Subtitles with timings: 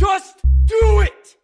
[0.00, 1.36] Just do it!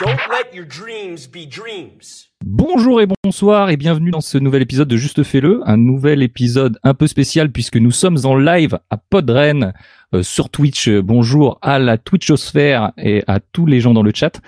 [0.00, 2.26] Don't let your dreams be dreams.
[2.44, 6.80] Bonjour et bonsoir et bienvenue dans ce nouvel épisode de Juste Fais-le, un nouvel épisode
[6.82, 9.74] un peu spécial puisque nous sommes en live à Podren
[10.12, 10.88] euh, sur Twitch.
[10.88, 14.40] Euh, Bonjour à la Twitchosphère et à tous les gens dans le chat.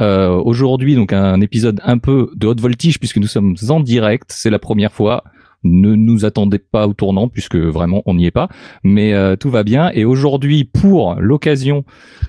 [0.00, 4.30] Euh, Aujourd'hui donc un épisode un peu de haute voltige puisque nous sommes en direct,
[4.32, 5.24] c'est la première fois.
[5.62, 8.48] Ne nous attendez pas au tournant puisque vraiment on n'y est pas,
[8.82, 9.90] mais euh, tout va bien.
[9.92, 11.84] Et aujourd'hui pour l'occasion,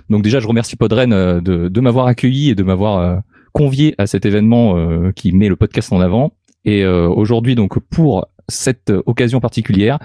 [0.10, 3.18] donc déjà je remercie Podren euh, de, de m'avoir accueilli et de m'avoir euh,
[3.54, 6.34] convié à cet événement euh, qui met le podcast en avant.
[6.64, 9.98] Et aujourd'hui, donc pour cette occasion particulière,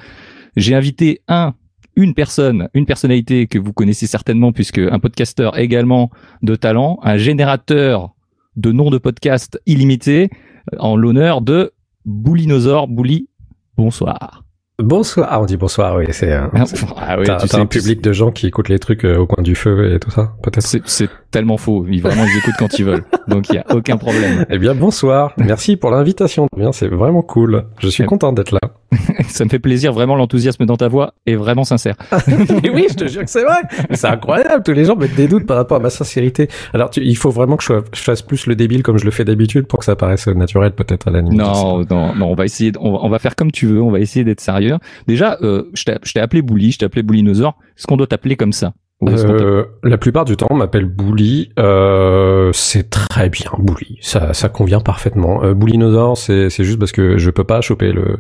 [0.56, 1.52] j'ai invité un,
[1.96, 6.10] une personne, une personnalité que vous connaissez certainement puisque un podcasteur également
[6.42, 8.10] de talent, un générateur
[8.56, 10.30] de noms de podcast illimité,
[10.72, 11.72] euh, en l'honneur de
[12.04, 12.88] Boulinosaure.
[12.88, 13.28] Bouli,
[13.76, 14.42] bonsoir.
[14.78, 15.28] Bonsoir.
[15.30, 16.04] Ah, on dit bonsoir, oui.
[16.10, 16.50] C'est un,
[16.98, 19.42] Ah oui, t'as, sais, un public de gens qui écoutent les trucs euh, au coin
[19.42, 20.60] du feu et tout ça, peut-être?
[20.86, 21.86] c'est, tellement faux.
[21.88, 23.04] Ils vraiment ils écoutent quand ils veulent.
[23.26, 24.44] Donc il y a aucun problème.
[24.50, 25.32] Eh bien, bonsoir.
[25.38, 26.46] Merci pour l'invitation.
[26.54, 27.64] Bien, c'est vraiment cool.
[27.78, 28.60] Je suis Eh- content d'être là.
[29.28, 29.92] Ça me fait plaisir.
[29.92, 31.96] Vraiment l'enthousiasme dans ta voix est vraiment sincère.
[32.62, 33.60] Mais oui, je te jure que c'est vrai.
[33.92, 34.62] C'est incroyable.
[34.64, 36.48] Tous les gens mettent des doutes par rapport à ma sincérité.
[36.72, 39.24] Alors, tu- il faut vraiment que je, fasse plus le débile comme je le fais
[39.24, 41.38] d'habitude pour que ça paraisse naturel, peut-être à la limite.
[41.38, 43.90] Non, non, non, on va essayer, on, va, on va faire comme tu veux, on
[43.90, 44.76] va essayer d'être sérieux.
[45.06, 47.56] Déjà, euh, je t'ai je t'ai appelé Bouli, je t'ai appelé Boulinosaure.
[47.76, 48.72] Est-ce qu'on doit t'appeler comme ça?
[49.02, 51.50] Euh, la plupart du temps, on m'appelle Bouli.
[51.58, 53.98] Euh, c'est très bien, Bouli.
[54.00, 55.42] Ça, ça convient parfaitement.
[55.44, 55.54] Euh,
[56.14, 58.18] c'est, c'est juste parce que je peux pas choper le,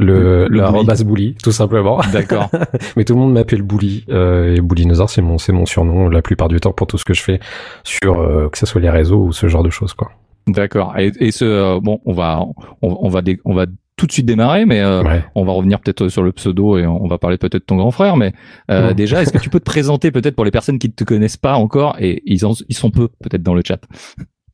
[0.00, 2.00] le, Le- l'arrobase Bouli, tout simplement.
[2.12, 2.50] D'accord.
[2.96, 4.04] Mais tout le monde m'appelle Bouli.
[4.08, 7.04] Euh, et Boulinosaure, c'est mon, c'est mon surnom la plupart du temps pour tout ce
[7.04, 7.38] que je fais
[7.84, 10.10] sur, euh, que ce soit les réseaux ou ce genre de choses, quoi.
[10.48, 10.94] D'accord.
[10.98, 12.40] Et, et ce, euh, bon, on va,
[12.82, 13.66] on, on va, dé- on va
[13.98, 15.22] tout de suite démarrer, mais euh, Ouais.
[15.34, 17.90] on va revenir peut-être sur le pseudo et on va parler peut-être de ton grand
[17.90, 18.16] frère.
[18.16, 18.32] Mais
[18.70, 21.04] euh, déjà, est-ce que tu peux te présenter peut-être pour les personnes qui ne te
[21.04, 23.80] connaissent pas encore et ils, en, ils sont peu peut-être dans le chat?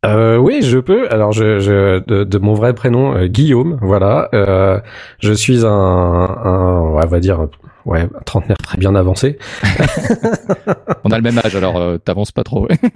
[0.04, 1.09] Euh, oui, je peux.
[1.10, 3.78] Alors, je, je de, de mon vrai prénom, euh, Guillaume.
[3.81, 4.28] Voilà.
[4.34, 4.78] Euh,
[5.21, 7.49] je suis un, un, on va dire,
[7.87, 9.39] ouais, trentenaire très bien avancé.
[11.05, 12.67] On a le même âge, alors euh, t'avances pas trop.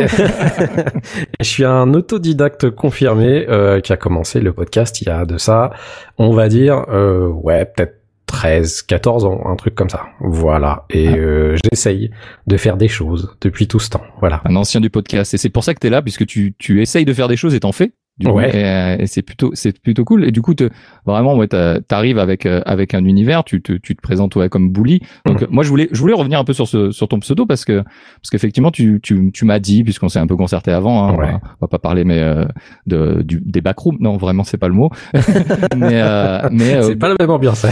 [1.40, 5.38] je suis un autodidacte confirmé euh, qui a commencé le podcast il y a de
[5.38, 5.70] ça,
[6.18, 7.94] on va dire, euh, ouais, peut-être
[8.26, 10.02] 13, 14 ans, un truc comme ça.
[10.20, 10.84] Voilà.
[10.90, 11.16] Et Ah.
[11.16, 12.10] euh, j'essaye
[12.46, 14.02] de faire des choses depuis tout ce temps.
[14.20, 14.42] Voilà.
[14.44, 15.32] un ancien du podcast.
[15.32, 17.36] Et c'est pour ça que tu es là, puisque tu, tu essayes de faire des
[17.36, 17.92] choses et t'en fais.
[18.18, 18.50] Du coup, Ouais.
[18.98, 20.24] et, et c'est plutôt c'est plutôt cool.
[20.24, 20.68] Et du coup, te,
[21.06, 23.44] vraiment, ouais, t'arrives avec euh, avec un univers.
[23.44, 25.00] Tu te tu te présentes ouais, comme Bully.
[25.26, 25.48] Donc Mhm.
[25.50, 27.82] moi, je voulais je voulais revenir un peu sur ce sur ton pseudo parce que
[27.82, 31.04] parce qu'effectivement, tu tu tu m'as dit puisqu'on s'est un peu concerté avant.
[31.08, 31.26] Hein, on, Ouais.
[31.32, 32.44] va, on va pas parler mais euh,
[32.86, 33.98] de du des backrooms.
[34.00, 34.90] Non, vraiment, c'est pas le mot.
[35.76, 37.64] mais euh, mais euh, C'est pas la même ambiance.
[37.64, 37.70] hein.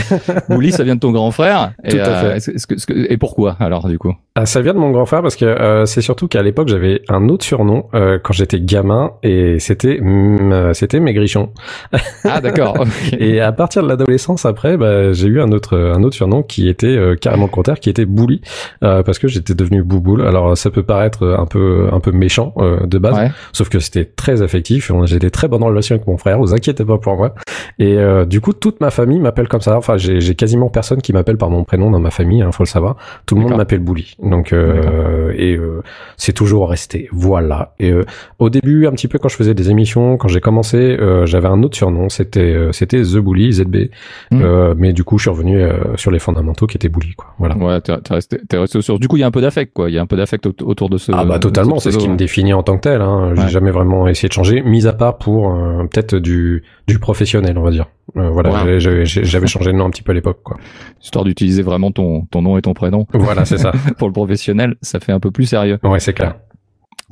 [0.49, 1.73] Bully, ça vient de ton grand frère.
[1.85, 2.37] Et, Tout à euh, fait.
[2.37, 4.13] est-ce que- est-ce que- est-ce que- et pourquoi alors du coup?
[4.35, 7.01] Ah, ça vient de mon grand frère parce que euh, c'est surtout qu'à l'époque j'avais
[7.09, 9.99] un autre surnom euh, quand j'étais gamin et c'était
[10.41, 11.51] euh, c'était Maigrichon.
[12.25, 12.85] Ah d'accord.
[13.19, 16.69] Et à partir de l'adolescence après, bah, j'ai eu un autre un autre surnom qui
[16.69, 18.41] était euh, carrément le contraire, qui était Bouli
[18.83, 20.23] euh, parce que j'étais devenu Bouboule.
[20.27, 23.31] Alors ça peut paraître un peu un peu méchant euh, de base, Ouais.
[23.53, 24.91] sauf que c'était très affectif.
[25.21, 26.39] Des très bonnes relations avec mon frère.
[26.39, 27.35] Vous inquiétez pas pour moi.
[27.79, 29.77] Et euh, du coup toute ma famille m'appelle comme ça.
[29.77, 32.43] Enfin j'ai j'ai quasiment personne qui m'appelle par mon prénom dans ma famille.
[32.43, 32.97] Hein, faut le savoir.
[33.27, 34.17] Tout le monde m'appelle Bouli.
[34.23, 35.83] Donc euh, et euh,
[36.17, 37.09] c'est toujours resté.
[37.13, 37.75] Voilà.
[37.79, 38.05] Et euh,
[38.39, 41.47] au début, un petit peu quand je faisais des émissions, quand j'ai commencé, euh, j'avais
[41.47, 42.09] un autre surnom.
[42.09, 43.91] C'était euh, c'était The Bully, ZB.
[44.33, 44.43] Mhm.
[44.43, 47.29] Euh, mais du coup, je suis revenu euh, sur les fondamentaux qui étaient Bully, quoi.
[47.39, 47.57] Voilà.
[47.57, 48.99] Ouais, t'es resté, t'es resté sources.
[48.99, 49.89] Du coup, il y a un peu d'affect, quoi.
[49.89, 51.13] Il y a un peu d'affect aut- autour de ce.
[51.15, 52.17] Ah bah totalement, ce c'est ce qui me ouais.
[52.17, 53.01] définit en tant que tel.
[53.01, 53.33] Hein.
[53.37, 53.49] J'ai Ouais.
[53.49, 57.63] jamais vraiment essayé de changer, mis à part pour euh, peut-être du du professionnel, on
[57.63, 57.87] va dire.
[58.17, 58.79] Euh, voilà, Ouais.
[58.81, 60.57] j'avais- j'avais j'avais changé de nom un petit peu à l'époque, quoi.
[61.03, 63.07] Histoire d'utiliser vraiment ton, ton nom et ton prénom.
[63.13, 63.73] Voilà, c'est ça.
[63.99, 65.79] Pour le professionnel, ça fait un peu plus sérieux.
[65.85, 66.37] Ouais, c'est clair.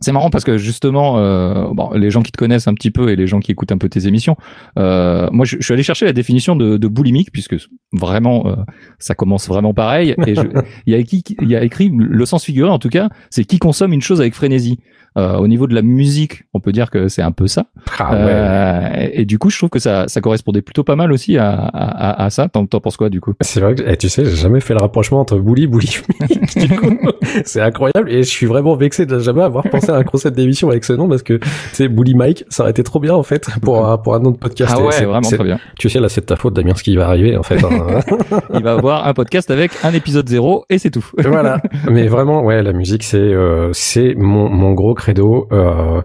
[0.00, 3.10] C'est marrant parce que justement, euh, bon, les gens qui te connaissent un petit peu
[3.10, 4.36] et les gens qui écoutent un peu tes émissions,
[4.78, 7.56] euh, moi je, je suis allé chercher la définition de, de boulimique puisque
[7.92, 8.56] vraiment euh,
[8.98, 10.16] ça commence vraiment pareil.
[10.26, 10.34] Et
[10.86, 13.44] il y a écrit, il y a écrit le sens figuré en tout cas, c'est
[13.44, 14.80] qui consomme une chose avec frénésie.
[15.16, 17.66] Euh, au niveau de la musique, on peut dire que c'est un peu ça.
[18.00, 18.18] Ah ouais.
[18.20, 21.38] Euh, et, et du coup, je trouve que ça, ça correspondait plutôt pas mal aussi
[21.38, 22.48] à, à, à- à ça.
[22.48, 23.32] T'en, penses quoi du coup?
[23.40, 25.98] C'est vrai que eh, tu sais, j'ai jamais fait le rapprochement entre Bully, Bully,
[26.56, 26.98] du coup,
[27.44, 30.68] c'est incroyable et je suis vraiment vexé de jamais avoir pensé à un concept d'émission
[30.70, 31.38] avec ce nom parce que
[31.72, 34.38] c'est Bully Mike, ça aurait été trop bien en fait pour un, pour un autre
[34.38, 34.74] podcast.
[34.76, 35.60] Ah Et ouais, c'est- vraiment très bien.
[35.78, 37.62] Tu sais là, c'est de ta faute, Damien, ce qui va arriver en fait.
[37.64, 38.00] hein.
[38.54, 41.06] Il va avoir un podcast avec un épisode zéro et c'est tout.
[41.18, 41.60] voilà.
[41.88, 45.46] Mais vraiment, ouais, la musique, c'est euh, c'est mon, mon gros credo.
[45.52, 46.00] Euh,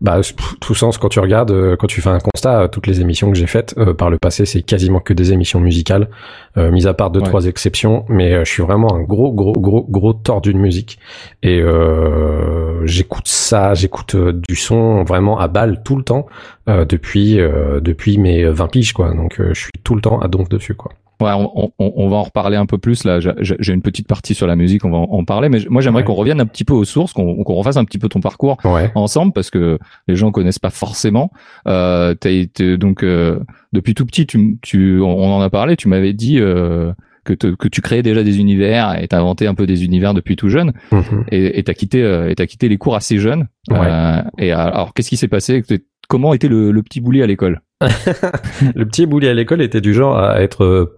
[0.00, 0.20] bah
[0.62, 3.30] tout sens quand tu regardes, euh, quand tu fais un constat, euh, toutes les émissions
[3.30, 6.08] que j'ai faites euh, par le passé, c'est quasiment que des émissions musicales,
[6.56, 7.26] euh, mis à part deux Ouais.
[7.26, 8.06] trois exceptions.
[8.08, 10.98] Mais euh, je suis vraiment un gros gros gros gros tordu de musique
[11.42, 16.26] et euh, j'écoute ça, j'écoute du son vraiment à balle tout le temps
[16.68, 19.12] euh, depuis euh, depuis mes 20 piges quoi.
[19.14, 20.92] Donc euh, je suis tout le temps à donf dessus quoi.
[21.20, 23.20] Ouais, on, on, on va en reparler un peu plus là.
[23.20, 25.48] J'ai- une petite partie sur la musique, on va en parler.
[25.48, 26.06] Mais moi, j'aimerais Ouais.
[26.06, 28.56] qu'on revienne un petit peu aux sources, qu'on qu'on refasse un petit peu ton parcours
[28.64, 28.90] Ouais.
[28.94, 29.78] ensemble, parce que
[30.08, 31.30] les gens connaissent pas forcément.
[31.68, 33.40] Euh, t'as été donc euh,
[33.72, 35.76] depuis tout petit, tu, tu, on en a parlé.
[35.76, 36.92] Tu m'avais dit euh,
[37.24, 40.36] que, te- que tu créais déjà des univers et t'inventais un peu des univers depuis
[40.36, 40.72] tout jeune.
[40.90, 41.24] Mhm.
[41.30, 43.46] Et t'as quitté, euh, et t'as quitté les cours assez jeune.
[43.70, 43.76] Ouais.
[43.82, 45.62] Euh, et alors, qu'est-ce qui s'est passé?
[46.08, 47.60] Comment était le, le petit bouli à l'école?
[47.80, 50.96] Le petit bouli à l'école était du genre à être euh,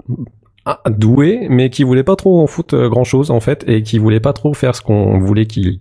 [0.89, 4.21] doué, mais qui voulait pas trop en foutre grand chose en fait, et qui voulait
[4.21, 5.81] pas trop faire ce qu'on voulait qu'il,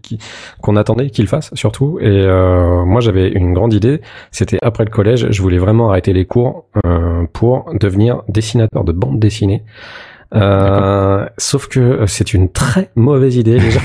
[0.61, 1.99] qu'on attendait qu'il fasse surtout.
[1.99, 4.01] Et euh, moi j'avais une grande idée,
[4.31, 8.91] c'était après le collège, je voulais vraiment arrêter les cours euh, pour devenir dessinateur de
[8.91, 9.63] bande dessinée.
[10.33, 13.81] Euh, sauf que c'est une très mauvaise idée les gens.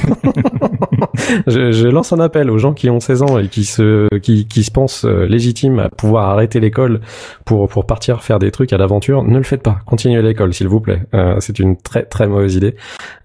[1.47, 4.47] je, je lance un appel aux gens qui ont 16 ans et qui se qui,
[4.47, 7.01] qui se pensent euh, légitimes à pouvoir arrêter l'école
[7.45, 9.25] pour pour partir faire des trucs à l'aventure.
[9.25, 9.79] Ne le faites pas.
[9.87, 11.03] Continuez l'école s'il vous plaît.
[11.15, 12.77] Euh, c'est une très très mauvaise idée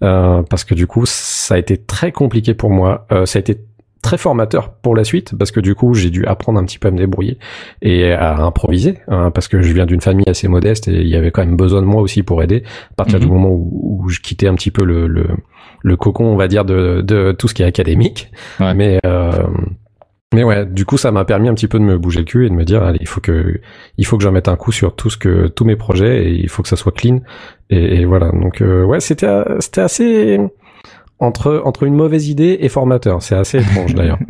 [0.02, 3.06] euh, parce que du coup ça a été très compliqué pour moi.
[3.12, 3.58] Euh, ça a été
[4.02, 6.88] très formateur pour la suite parce que du coup j'ai dû apprendre un petit peu
[6.88, 7.38] à me débrouiller
[7.82, 11.16] et à improviser hein, parce que je viens d'une famille assez modeste et il y
[11.16, 13.24] avait quand même besoin de moi aussi pour aider à partir Mhm.
[13.24, 15.26] du moment où, où je quittais un petit peu le, le
[15.84, 18.74] le cocon on va dire de de tout ce qui est académique Ouais.
[18.74, 19.30] mais euh,
[20.34, 22.46] mais ouais, du coup, ça m'a permis un petit peu de me bouger le cul
[22.46, 23.60] et de me dire, allez, il faut que,
[23.98, 26.30] il faut que j'en mette un coup sur tout ce que, tous mes projets et
[26.30, 27.20] il faut que ça soit clean.
[27.68, 28.30] Et, et voilà.
[28.32, 30.40] Donc, euh, ouais, c'était, euh, c'était assez,
[31.22, 33.22] entre, entre une mauvaise idée et formateur.
[33.22, 34.18] C'est assez étrange d'ailleurs.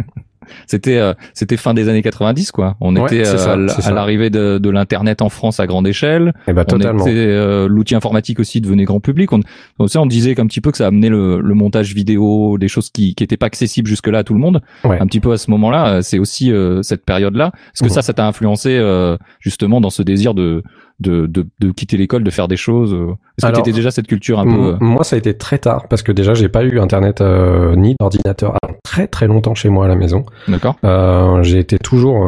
[0.67, 2.77] C'était euh, c'était fin des années 90 quoi.
[2.81, 3.55] On Ouais, était euh, ça,
[3.89, 6.35] à l'arrivée de, de l'internet en France à grande échelle.
[6.47, 7.07] et bah, On totalement.
[7.07, 9.33] était euh, l'outil informatique aussi devenait grand public.
[9.33, 9.41] On
[9.79, 12.91] on, on disait qu'un petit peu que ça amenait le, le montage vidéo, des choses
[12.91, 14.61] qui qui étaient pas accessibles jusque là à tout le monde.
[14.85, 14.99] Ouais.
[15.01, 17.53] Un petit peu à ce moment-là, euh, c'est aussi euh, cette période là.
[17.75, 20.63] Est-ce que ça ça t'a influencé euh, justement dans ce désir de
[21.03, 23.77] de de, de quitter l'école, de faire des choses euh Est-ce que Alors, tu étais
[23.77, 26.35] déjà cette culture un peu euh, Moi, ça a été très tard parce que déjà,
[26.35, 29.97] j'ai pas eu internet euh, ni d'ordinateur avant très très longtemps chez moi à la
[29.97, 30.25] maison.
[30.49, 30.77] D'accord.
[30.85, 32.27] Euh, j'ai été toujours,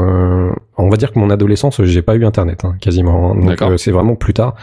[0.77, 3.35] on va dire que mon adolescence, j'ai pas eu internet hein, quasiment.
[3.35, 3.71] Donc D'accord.
[3.71, 4.55] euh, c'est vraiment plus tard.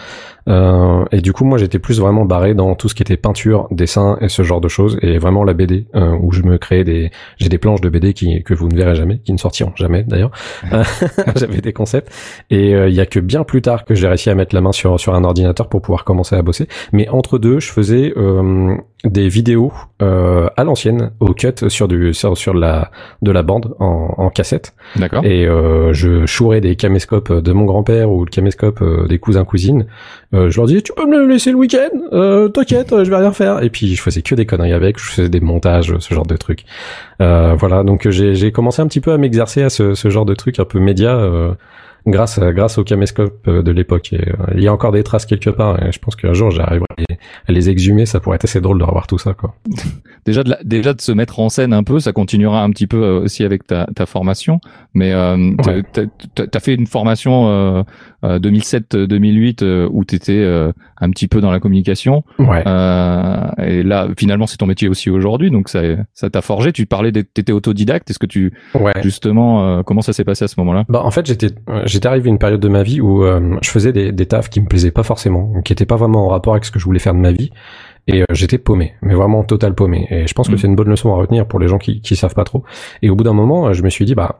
[0.50, 3.68] Euh, et du coup, moi, j'étais plus vraiment barré dans tout ce qui était peinture,
[3.72, 6.84] dessin et ce genre de choses, et vraiment la BD euh, où je me créais
[6.84, 9.74] des, j'ai des planches de BD qui que vous ne verrez jamais, qui ne sortiront
[9.75, 10.31] jamais d'ailleurs.
[10.74, 10.84] Euh,
[11.36, 12.12] J'avais des concepts,
[12.50, 14.72] et il y a que bien plus tard que j'ai réussi à mettre la main
[14.72, 16.68] sur sur un ordinateur pour pouvoir commencer à bosser.
[16.92, 22.13] Mais entre deux, je faisais euh, des vidéos euh, à l'ancienne, au cut sur du
[22.13, 22.92] sur, sur la
[23.22, 25.24] de la bande en, en cassette D'accord.
[25.25, 29.45] et euh, je chourais des caméscopes de mon grand-père ou le caméscope euh, des cousins
[29.45, 29.86] cousines.
[30.33, 33.18] Euh, je leur disais tu peux me laisser le week-end, euh, t'inquiète, euh, je vais
[33.18, 33.62] rien faire.
[33.63, 36.38] Et puis je faisais que des conneries avec, je faisais des montages, ce genre de
[36.38, 36.65] trucs.
[37.21, 40.25] Euh, voilà, donc j'ai j'ai commencé un petit peu à m'exercer à ce, ce genre
[40.25, 41.19] de trucs un peu média.
[42.07, 44.09] Grâce, à- grâce au caméscope euh, de l'époque.
[44.13, 44.19] Euh,
[44.56, 45.81] il y a encore des traces quelque part.
[45.83, 46.86] Et je pense qu'un jour j'arriverai
[47.48, 48.06] à les, exhumer.
[48.06, 49.56] Ça pourrait être assez drôle de revoir tout ça, quoi.
[50.25, 52.88] déjà de la- déjà de se mettre en scène un peu, ça continuera un petit
[52.88, 54.59] peu euh, aussi avec ta, ta formation.
[54.94, 55.71] Mais euh, t'as-
[56.01, 56.07] Ouais.
[56.51, 57.84] t'as fait une formation euh,
[58.24, 62.24] euh, 2007-2008 euh, où t'étais euh, un petit peu dans la communication.
[62.39, 62.62] Ouais.
[63.63, 65.81] Et là, finalement, c'est ton métier aussi aujourd'hui, donc ça
[66.13, 66.72] ça t'a forgé.
[66.72, 68.10] Tu parlais, t'étais autodidacte.
[68.10, 68.91] Est-ce que tu Ouais.
[69.03, 70.86] justement comment ça s'est passé à ce moment-là?
[70.89, 71.48] Bah en fait j'étais
[71.91, 74.50] j'étais arrivé à une période de ma vie où euh, je faisais des, des tafs
[74.50, 76.86] qui me plaisaient pas forcément, qui étaient pas vraiment en rapport avec ce que je
[76.86, 77.51] voulais faire de ma vie,
[78.07, 80.07] et euh, j'étais paumé, mais vraiment total paumé.
[80.10, 80.57] Et je pense que Mhm.
[80.57, 82.63] c'est une bonne leçon à retenir pour les gens qui qui savent pas trop.
[83.01, 84.39] Et au bout d'un moment, euh, je me suis dit bah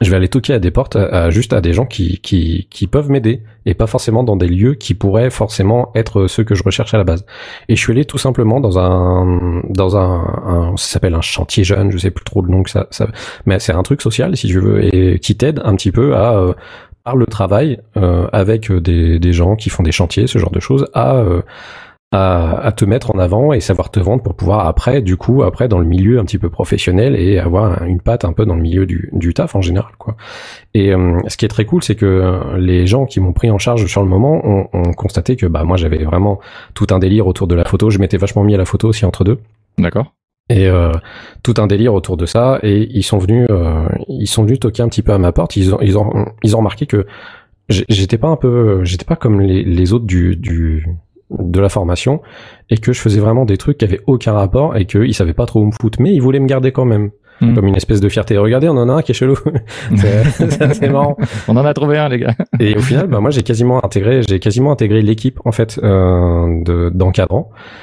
[0.00, 2.86] je vais aller toquer à des portes, à, juste à des gens qui qui qui
[2.86, 6.62] peuvent m'aider et pas forcément dans des lieux qui pourraient forcément être ceux que je
[6.62, 7.24] recherche à la base.
[7.68, 11.64] Et je suis allé tout simplement dans un dans un, un ça s'appelle un chantier
[11.64, 13.08] jeune, je sais plus trop le nom que ça, ça
[13.46, 16.34] mais c'est un truc social si tu veux et qui t'aide un petit peu à
[16.36, 16.52] euh,
[17.06, 20.58] par le travail euh, avec des, des gens qui font des chantiers, ce genre de
[20.58, 21.40] choses, à, euh,
[22.12, 25.42] à à te mettre en avant et savoir te vendre pour pouvoir après, du coup,
[25.42, 28.46] après dans le milieu un petit peu professionnel et avoir un- une patte un peu
[28.46, 30.16] dans le milieu du, du taf en général, quoi.
[30.72, 33.58] Et euh, ce qui est très cool, c'est que les gens qui m'ont pris en
[33.58, 36.38] charge sur le moment ont, ont constaté que bah moi j'avais vraiment
[36.74, 37.90] tout un délire autour de la photo.
[37.90, 39.38] Je m'étais vachement mis à la photo aussi entre deux
[39.78, 40.14] D'accord.
[40.48, 40.92] et euh,
[41.42, 44.82] tout un délire autour de ça et ils sont venus euh, ils sont venus toquer
[44.84, 47.04] un petit peu à ma porte ils ont ils ont ils ont remarqué que
[47.68, 50.86] j'étais pas un peu j'étais pas comme les, les autres du du
[51.30, 52.20] de la formation
[52.70, 55.46] et que je faisais vraiment des trucs qui avaient aucun rapport et qu'ils savaient pas
[55.46, 57.54] trop où me foutre mais ils voulaient me garder quand même Mm.
[57.54, 58.38] comme une espèce de fierté.
[58.38, 59.36] Regardez, on en a un qui est chelou.
[59.96, 61.16] c'est marrant.
[61.48, 62.34] On en a trouvé un, les gars.
[62.60, 66.62] Et au final, bah, moi, j'ai quasiment intégré, j'ai quasiment intégré l'équipe en fait euh,
[66.64, 66.92] de.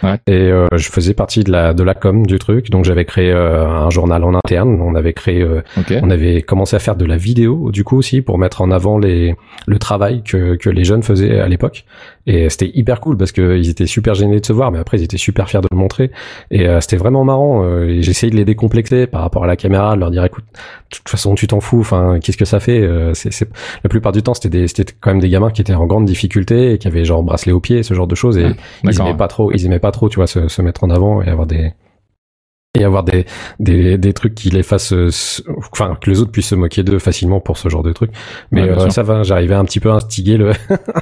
[0.04, 0.20] Ouais.
[0.28, 2.70] Et euh, je faisais partie de la de la com du truc.
[2.70, 4.82] Donc j'avais créé euh, un journal en interne.
[4.82, 5.62] On avait créé, euh,
[6.02, 8.98] on avait commencé à faire de la vidéo du coup aussi pour mettre en avant
[8.98, 9.36] les
[9.66, 11.86] le travail que que les jeunes faisaient à l'époque.
[12.26, 14.98] Et c'était hyper cool parce que ils étaient super gênés de se voir, mais après
[14.98, 16.10] ils étaient super fiers de le montrer.
[16.52, 17.66] Et euh, c'était vraiment marrant.
[17.66, 20.46] euh, et J'essayais de les décomplexer par rapport à la caméra, de leur dire écoute,
[20.46, 21.82] de toute façon tu t'en fous.
[21.82, 23.50] Enfin, qu'est-ce que ça fait euh, C'est c'est
[23.84, 26.06] la plupart du temps, c'était des, c'était quand même des gamins qui étaient en grande
[26.06, 28.38] difficulté et qui avaient genre bracelet au pied, ce genre de choses.
[28.38, 30.84] Et Ouais, ils aimaient pas trop, ils aimaient pas trop, tu vois, se, se mettre
[30.86, 31.74] en avant et avoir des
[32.80, 33.26] et avoir des
[33.60, 35.10] des, des trucs qui les fassent, euh,
[35.72, 38.10] enfin que les autres puissent se moquer d'eux facilement pour ce genre de trucs.
[38.52, 40.54] Mais Ouais, euh, ça va, j'arrivais un petit peu à instiguer le,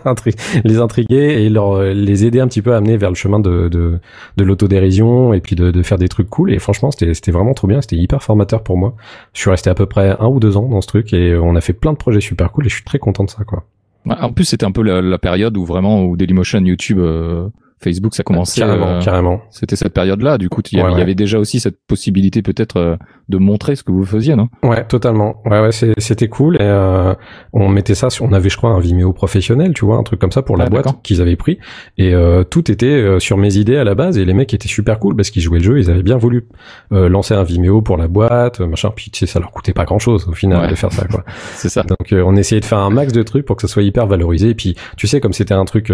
[0.65, 3.39] les intriguer et leur euh, les aider un petit peu à amener vers le chemin
[3.39, 3.99] de de,
[4.35, 6.51] de l'autodérision et puis de, de faire des trucs cool.
[6.51, 8.95] Et franchement, c'était c'était vraiment trop bien, c'était hyper formateur pour moi.
[9.33, 11.55] Je suis resté à peu près un ou deux ans dans ce truc et on
[11.55, 13.63] a fait plein de projets super cool et je suis très content de ça quoi.
[14.09, 17.47] En plus, c'était un peu la, la période où vraiment, où Dailymotion, YouTube, euh,
[17.81, 18.61] Facebook, ça commençait.
[18.61, 19.41] carrément, euh, carrément.
[19.49, 20.37] C'était cette période-là.
[20.37, 21.01] Du coup, il y, avait- Ouais, il y ouais.
[21.03, 22.95] avait déjà aussi cette possibilité peut-être euh,
[23.29, 24.49] de montrer ce que vous faisiez, non?
[24.63, 25.41] Ouais, totalement.
[25.45, 26.55] Ouais, ouais, c'était cool.
[26.55, 27.13] Et euh,
[27.53, 30.19] on mettait ça, sur, on avait, je crois, un Vimeo professionnel, tu vois, un truc
[30.19, 31.59] comme ça pour la Ah, boîte qu'ils avaient pris.
[31.97, 32.13] Et
[32.49, 34.17] tout était sur mes idées à la base.
[34.17, 35.79] Et les mecs étaient super cool parce qu'ils jouaient le jeu.
[35.79, 36.47] Ils avaient bien voulu
[36.91, 38.91] lancer un Vimeo pour la boîte, machin.
[38.95, 40.67] Puis tu sais, ça leur coûtait pas grand-chose au final Ouais.
[40.69, 41.23] de faire ça, quoi.
[41.55, 41.83] C'est ça.
[41.83, 44.49] Donc on essayait de faire un max de trucs pour que ça soit hyper valorisé.
[44.49, 45.91] Et puis tu sais comme c'était un truc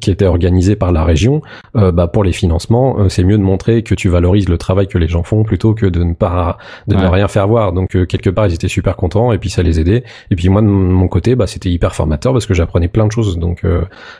[0.00, 1.42] qui était organisé par la région,
[1.74, 4.86] euh, bah pour les financements, euh, c'est mieux de montrer que tu valorises le travail
[4.86, 7.72] que les gens font plutôt que de ne pas de ne rien faire voir.
[7.72, 10.04] Donc euh, quelque part ils étaient super contents et puis ça les aidait.
[10.30, 13.12] Et puis moi de mon côté, bah c'était hyper formateur parce que j'apprenais plein de
[13.12, 13.38] choses.
[13.38, 13.64] Donc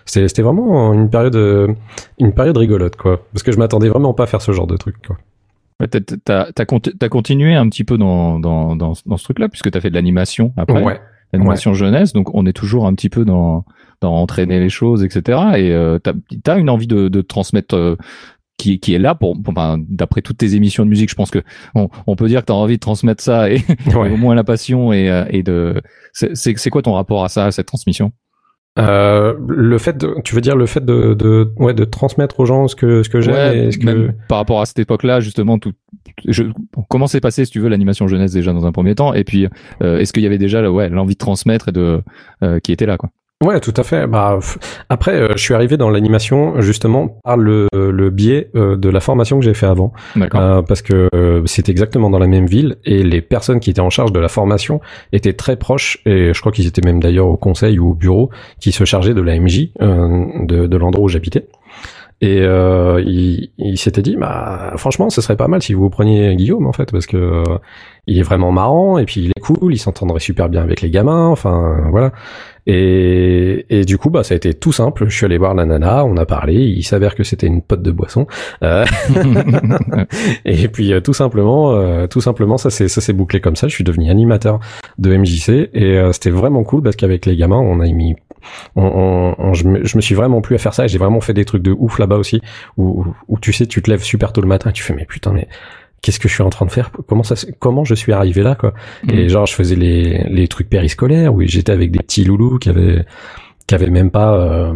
[0.04, 1.37] c'était c'était vraiment une période
[2.18, 3.21] une période rigolote quoi.
[3.33, 5.16] Parce que je m'attendais vraiment pas à faire ce genre de truc quoi.
[5.80, 9.23] Ouais, T'as, t'as, t'as, conti- t'as continué un petit peu dans, dans, dans, dans ce
[9.23, 11.00] truc-là, puisque t'as fait de l'animation après, Ouais.
[11.32, 13.64] L'animation jeunesse, donc on est toujours un petit peu dans,
[14.00, 15.38] dans entraîner les choses, etc.
[15.56, 17.97] Et euh, t'as, t'as une envie de, de transmettre euh,
[18.56, 21.30] qui, qui est là pour, pour- enfin, d'après toutes tes émissions de musique, je pense
[21.30, 21.40] que
[21.75, 23.62] on, on peut dire que t'as envie de transmettre ça et,
[23.94, 24.11] Ouais.
[24.12, 25.80] au moins la passion et, euh, et de.
[26.12, 28.11] C'est quoi ton rapport à ça, à cette transmission?
[28.78, 32.47] Euh, le fait de, tu veux dire le fait de, de, ouais, de transmettre aux
[32.47, 35.58] gens ce que, ce que j'aime Ouais, ce que, par rapport à cette époque-là, justement,
[35.58, 35.73] tout,
[36.26, 36.44] je,
[36.88, 39.49] comment s'est passé, si tu veux, l'animation jeunesse déjà dans un premier temps, et puis
[39.82, 42.02] euh, est-ce qu'il y avait déjà, ouais, l'envie de transmettre et de
[42.42, 43.11] euh, qui était là, quoi?
[43.45, 44.09] Ouais, tout à fait.
[44.09, 44.40] Bah,
[44.88, 48.99] après, euh, je suis arrivé dans l'animation justement par le, le biais euh, de la
[48.99, 50.40] formation que j'ai fait avant, D'accord.
[50.40, 53.80] Euh, parce que euh, c'était exactement dans la même ville et les personnes qui étaient
[53.80, 54.80] en charge de la formation
[55.12, 58.30] étaient très proches et je crois qu'ils étaient même d'ailleurs au conseil ou au bureau
[58.59, 61.47] qui se chargeaient de la MJ euh, de, de l'endroit où j'habitais.
[62.21, 66.35] Et euh, il, il s'était dit, bah franchement, ce serait pas mal si vous preniez
[66.35, 67.45] Guillaume en fait, parce que euh,
[68.09, 70.90] il est vraiment marrant et puis il est cool, il s'entendrait super bien avec les
[70.90, 72.11] gamins, enfin voilà.
[72.70, 75.06] Et, et du coup, bah ça a été tout simple.
[75.08, 76.54] Je suis allé voir la nana, on a parlé.
[76.54, 78.26] Il s'avère que c'était une pote de boisson.
[78.62, 78.84] Euh,
[80.44, 83.68] et puis euh, tout simplement, euh, tout simplement, ça s'est ça s'est bouclé comme ça.
[83.68, 84.60] Je suis devenu animateur
[84.98, 88.16] de MJC et euh, c'était vraiment cool parce qu'avec les gamins, on a mis,
[88.76, 90.84] on, on- je, me, je me suis vraiment plu à faire ça.
[90.84, 92.42] Et j'ai vraiment fait des trucs de ouf là-bas aussi,
[92.76, 94.94] où, où, où tu sais, tu te lèves super tôt le matin, et tu fais
[94.94, 95.48] mais putain mais
[96.02, 96.90] qu'est-ce que je suis en train de faire?
[97.07, 98.75] Comment ça se- Comment je suis arrivé là quoi?
[99.09, 102.69] Et genre je faisais les les trucs périscolaires où j'étais avec des petits loulous qui
[102.71, 103.05] avaient
[103.67, 104.73] qui avaient même pas euh,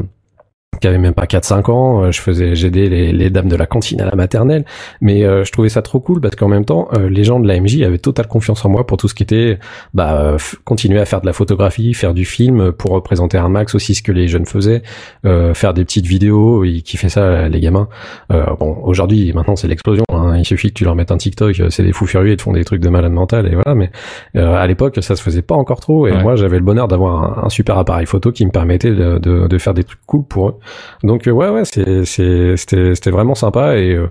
[0.80, 3.66] qui avait même pas 4-5 ans, euh, je faisais j'aidais les, les dames de la
[3.66, 4.64] cantine à la maternelle,
[5.00, 7.46] mais euh, je trouvais ça trop cool parce qu'en même temps euh, les gens de
[7.46, 9.58] la MJ avaient totale confiance en moi pour tout ce qui était
[9.94, 13.94] bah continuer à faire de la photographie, faire du film pour représenter un max aussi
[13.94, 14.82] ce que les jeunes faisaient,
[15.24, 17.88] euh, faire des petites vidéos, ils kiffaient ça les gamins.
[18.32, 21.60] Euh, bon aujourd'hui maintenant c'est l'explosion, hein, il suffit que tu leur mettes un TikTok,
[21.60, 23.74] euh, c'est des fous furieux, ils te font des trucs de malade mental et voilà,
[23.74, 23.90] mais
[24.36, 26.22] euh, à l'époque ça se faisait pas encore trop et Ouais.
[26.22, 29.46] moi j'avais le bonheur d'avoir un, un super appareil photo qui me permettait de, de,
[29.46, 30.54] de faire des trucs cool pour eux.
[31.02, 34.08] Donc euh, ouais ouais c'est c'est c'était c'était vraiment sympa et euh,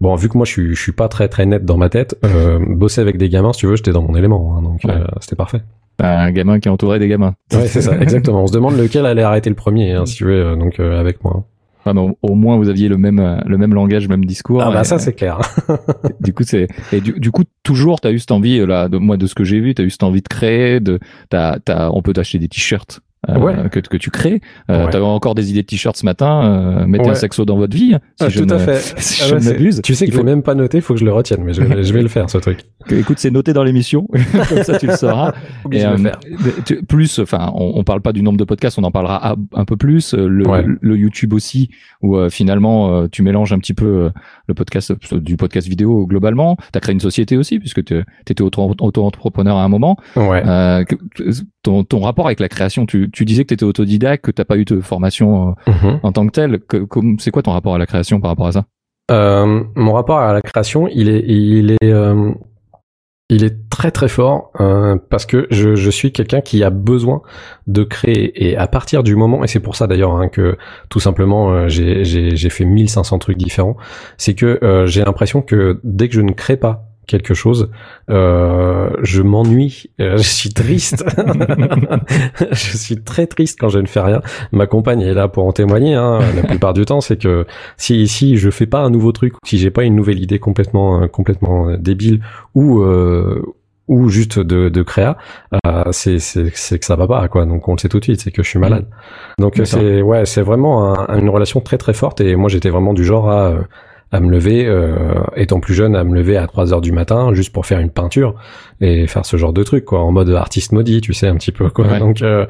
[0.00, 2.16] bon vu que moi je suis je suis pas très très net dans ma tête
[2.24, 4.92] euh, bosser avec des gamins si tu veux j'étais dans mon élément hein, donc Ouais.
[4.92, 5.62] euh, c'était parfait.
[6.00, 7.34] Un gamin qui est entouré des gamins.
[7.52, 8.44] Ouais c'est ça exactement.
[8.44, 11.24] On se demande lequel allait arrêter le premier hein, si tu veux donc euh, avec
[11.24, 11.44] moi.
[11.86, 14.62] Ouais, mais au, au moins vous aviez le même le même langage, le même discours.
[14.62, 15.40] Ah bah et, ça c'est clair.
[16.20, 19.16] du coup c'est et du, du coup toujours t'as eu cette envie là de moi
[19.16, 21.00] de ce que j'ai vu t'as eu cette envie de créer de
[21.30, 23.54] t'as t'as on peut t'acheter des t-shirts Ouais.
[23.70, 24.40] que, que tu crées.
[24.70, 24.90] Euh, Ouais.
[24.90, 26.80] T'avais encore des idées de t-shirts ce matin.
[26.82, 27.96] Euh, mettez un saxo dans votre vie.
[28.16, 28.76] Si Ah, je tout ne- à fait.
[28.98, 29.80] si Ah je c'est- m'abuse.
[29.82, 31.42] Tu sais que Il je faut- l'ai même pas noté, faut que je le retienne,
[31.44, 32.60] mais je vais, je vais le faire ce truc.
[32.90, 34.06] écoute, c'est noté dans l'émission.
[34.48, 35.32] Comme ça, tu le sauras.
[35.72, 36.10] Et, le euh,
[36.64, 39.64] tu- plus, enfin, on, on parle pas du nombre de podcasts, on en parlera un-
[39.64, 40.14] peu plus.
[40.14, 40.64] Euh, Le, Ouais.
[40.80, 41.70] le YouTube aussi,
[42.02, 44.10] où euh, finalement euh, tu mélanges un petit peu euh,
[44.46, 46.56] le podcast euh, du podcast vidéo globalement.
[46.72, 49.96] T'as créé une société aussi, puisque tu étais auto- auto-entrepreneur à un moment.
[50.16, 50.42] Ouais.
[50.46, 50.84] Euh,
[51.62, 54.44] ton, ton rapport avec la création, tu, tu disais que tu étais autodidacte, que t'as
[54.44, 56.00] pas eu de formation euh, Mhm.
[56.02, 56.60] en tant que telle.
[56.60, 56.86] Que-
[57.18, 58.64] C'est quoi ton rapport à la création par rapport à ça?
[59.10, 62.30] Euh, mon rapport à la création, il est, il est, euh,
[63.30, 67.20] il est très très fort euh, parce que je, je suis quelqu'un qui a besoin
[67.66, 70.56] de créer et à partir du moment et c'est pour ça d'ailleurs hein, que
[70.88, 73.76] tout simplement euh, j'ai j'ai j'ai fait 1500 trucs différents,
[74.16, 77.70] c'est que j'ai l'impression que dès que je ne crée pas quelque chose,
[78.10, 81.04] euh, je m'ennuie, euh, je suis triste,
[82.52, 84.20] je suis très triste quand je ne fais rien.
[84.52, 85.94] Ma compagne est là pour en témoigner.
[85.94, 87.46] Hein, la plupart du temps, c'est que
[87.76, 91.02] si si je fais pas un nouveau truc, si j'ai pas une nouvelle idée complètement
[91.02, 92.20] euh, complètement euh, débile
[92.54, 93.42] ou euh,
[93.88, 95.16] ou juste de, de créa,
[95.66, 97.46] euh, c'est c'est c'est que ça va pas quoi.
[97.46, 98.86] Donc on le sait tout de suite, c'est que je suis malade.
[99.38, 99.80] Donc euh, D'accord.
[99.80, 103.04] c'est ouais, c'est vraiment un- une relation très très forte et moi j'étais vraiment du
[103.04, 103.60] genre à euh,
[104.10, 104.94] à me lever, euh,
[105.36, 107.90] étant plus jeune, à me lever à 3 heures du matin juste pour faire une
[107.90, 108.34] peinture
[108.80, 111.52] et faire ce genre de truc quoi, en mode artiste maudit, tu sais un petit
[111.52, 111.86] peu quoi.
[111.86, 111.98] Ouais.
[111.98, 112.46] Donc euh,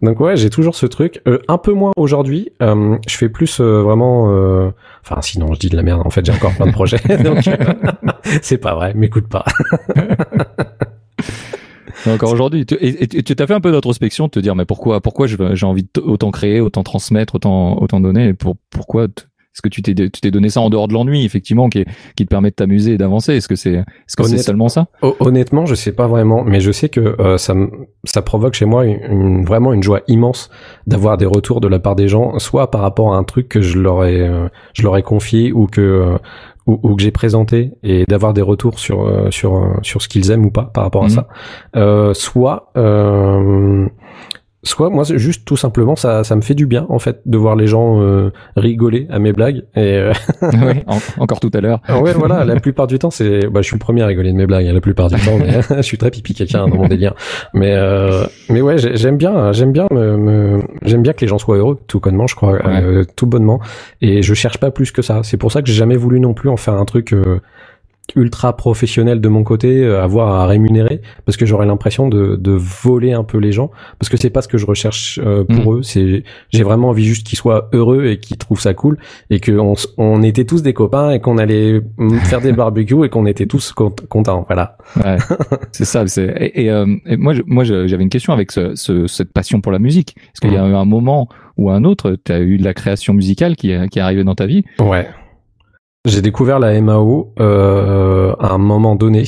[0.00, 1.20] donc ouais, j'ai toujours ce truc.
[1.28, 2.50] Euh, un peu moins aujourd'hui.
[2.62, 4.30] Euh, je fais plus euh, vraiment.
[4.32, 4.70] euh,
[5.04, 6.00] Enfin, sinon je dis de la merde.
[6.04, 7.00] En fait, j'ai encore plein de projets.
[7.24, 7.38] donc
[8.42, 8.94] c'est pas vrai.
[8.94, 9.44] M'écoute pas.
[12.06, 15.00] Encore aujourd'hui, tu- et, tu t'as fait un peu d'introspection, de te dire mais pourquoi,
[15.00, 19.06] pourquoi j'ai envie de autant créer, autant transmettre, autant, autant donner, et pour, pourquoi
[19.54, 21.84] est-ce que tu t'es, tu t'es donné ça en dehors de l'ennui, effectivement, qui,
[22.16, 23.34] qui te permet de t'amuser et d'avancer?
[23.34, 24.86] Est-ce que c'est, est-ce que c'est seulement ça?
[25.02, 27.70] Hon- Honnêtement, je sais pas vraiment, mais je sais que euh, ça me-
[28.04, 30.48] ça provoque chez moi une, une- vraiment une joie immense
[30.86, 33.60] d'avoir des retours de la part des gens, soit par rapport à un truc que
[33.60, 36.16] je leur ai euh, je leur ai confié ou que euh,
[36.66, 40.08] ou, ou que j'ai présenté et d'avoir des retours sur euh, sur euh, sur ce
[40.08, 41.10] qu'ils aiment ou pas par rapport à Mhm.
[41.10, 41.28] ça,
[41.76, 43.86] euh, soit euh,
[44.64, 47.36] Soit moi c'est juste tout simplement ça ça me fait du bien en fait de
[47.36, 50.12] voir les gens euh, rigoler à mes blagues et euh,
[50.86, 51.80] en- encore tout à l'heure.
[51.88, 54.30] ah ouais, voilà, la plupart du temps, c'est, bah, je suis le premier à rigoler
[54.30, 56.76] de mes blagues, hein, la plupart du temps, mais je suis très pipi quelqu'un dans
[56.76, 57.14] mon délire.
[57.54, 61.26] Mais, euh, mais ouais, j'ai- j'aime bien, j'aime bien me, me- j'aime bien que les
[61.28, 63.58] gens soient heureux, tout connement, je crois, euh, tout bonnement.
[64.00, 65.22] Et je cherche pas plus que ça.
[65.24, 67.40] C'est pour ça que j'ai jamais voulu non plus en faire un truc, euh,
[68.16, 72.50] ultra professionnel de mon côté, euh, avoir à rémunérer, parce que j'aurais l'impression de, de
[72.52, 75.74] voler un peu les gens, parce que c'est pas ce que je recherche euh, pour
[75.74, 75.82] eux.
[75.82, 78.98] C'est, j'ai vraiment envie juste qu'ils soient heureux et qu'ils trouvent ça cool,
[79.30, 81.80] et qu'on on était tous des copains et qu'on allait
[82.24, 84.44] faire des barbecues et qu'on était tous cont- contents.
[84.46, 84.76] Voilà.
[85.02, 85.16] Ouais,
[85.72, 86.04] c'est ça.
[86.18, 89.60] Et, et, euh, et moi, je- moi, j'avais une question avec ce, ce- cette passion
[89.60, 90.16] pour la musique.
[90.18, 92.74] Est-ce qu'il y a eu un moment ou un autre, tu as eu de la
[92.74, 94.64] création musicale qui, est- qui est arrivée dans ta vie?
[94.80, 95.08] Ouais.
[96.04, 99.22] J'ai découvert la MAO euh, à un moment donné.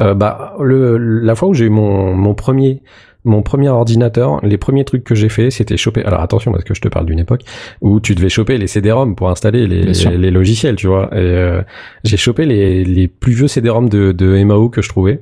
[0.00, 2.80] Euh, bah, le, la fois où j'ai eu mon, mon premier
[3.24, 6.04] mon premier ordinateur, les premiers trucs que j'ai fait, c'était choper.
[6.04, 7.42] Alors attention parce que je te parle d'une époque
[7.80, 11.06] où tu devais choper les CD-ROM pour installer les, logiciels, tu vois.
[11.12, 11.62] Et euh,
[12.04, 15.20] j'ai chopé les, les plus vieux CD-ROM de, de MAO que je trouvais.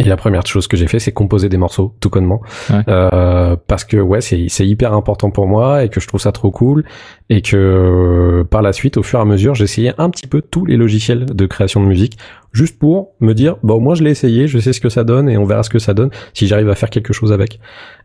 [0.00, 2.82] Et la première chose que j'ai fait, c'est composer des morceaux, tout connement, Ouais.
[2.88, 6.32] euh, parce que ouais, c'est c'est hyper important pour moi et que je trouve ça
[6.32, 6.84] trop cool
[7.30, 10.42] et que par la suite, au fur et à mesure, j'ai essayé un petit peu
[10.42, 12.18] tous les logiciels de création de musique,
[12.52, 15.28] juste pour me dire bon, moi je l'ai essayé, je sais ce que ça donne
[15.28, 17.60] et on verra ce que ça donne si j'arrive à faire quelque chose avec.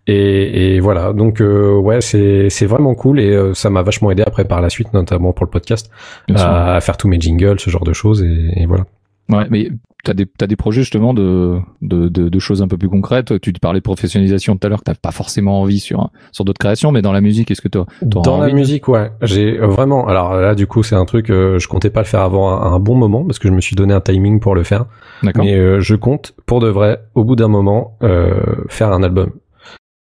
[0.06, 4.12] Et, et voilà, donc euh, ouais, c'est c'est vraiment cool et euh, ça m'a vachement
[4.12, 5.90] aidé après par la suite, notamment pour le podcast,
[6.36, 8.86] à, à faire tous mes jingles, ce genre de choses et, et voilà.
[9.30, 9.70] Ouais, mais
[10.04, 13.40] t'as des t'as des projets justement de, de de de choses un peu plus concrètes.
[13.42, 16.46] Tu te parlais de professionnalisation tout à l'heure, que t'as pas forcément envie sur sur
[16.46, 19.12] d'autres créations, mais dans la musique, est-ce que t'auras Dans la envie de- musique, ouais,
[19.22, 20.08] j'ai euh, vraiment.
[20.08, 21.30] Alors là, du coup, c'est un truc.
[21.30, 23.62] euh, je comptais pas le faire avant un, un bon moment parce que je me
[23.62, 24.86] suis donné un timing pour le faire.
[25.22, 25.46] D'accord.
[25.46, 29.32] Mais euh, je compte, pour de vrai, au bout d'un moment, euh, faire un album.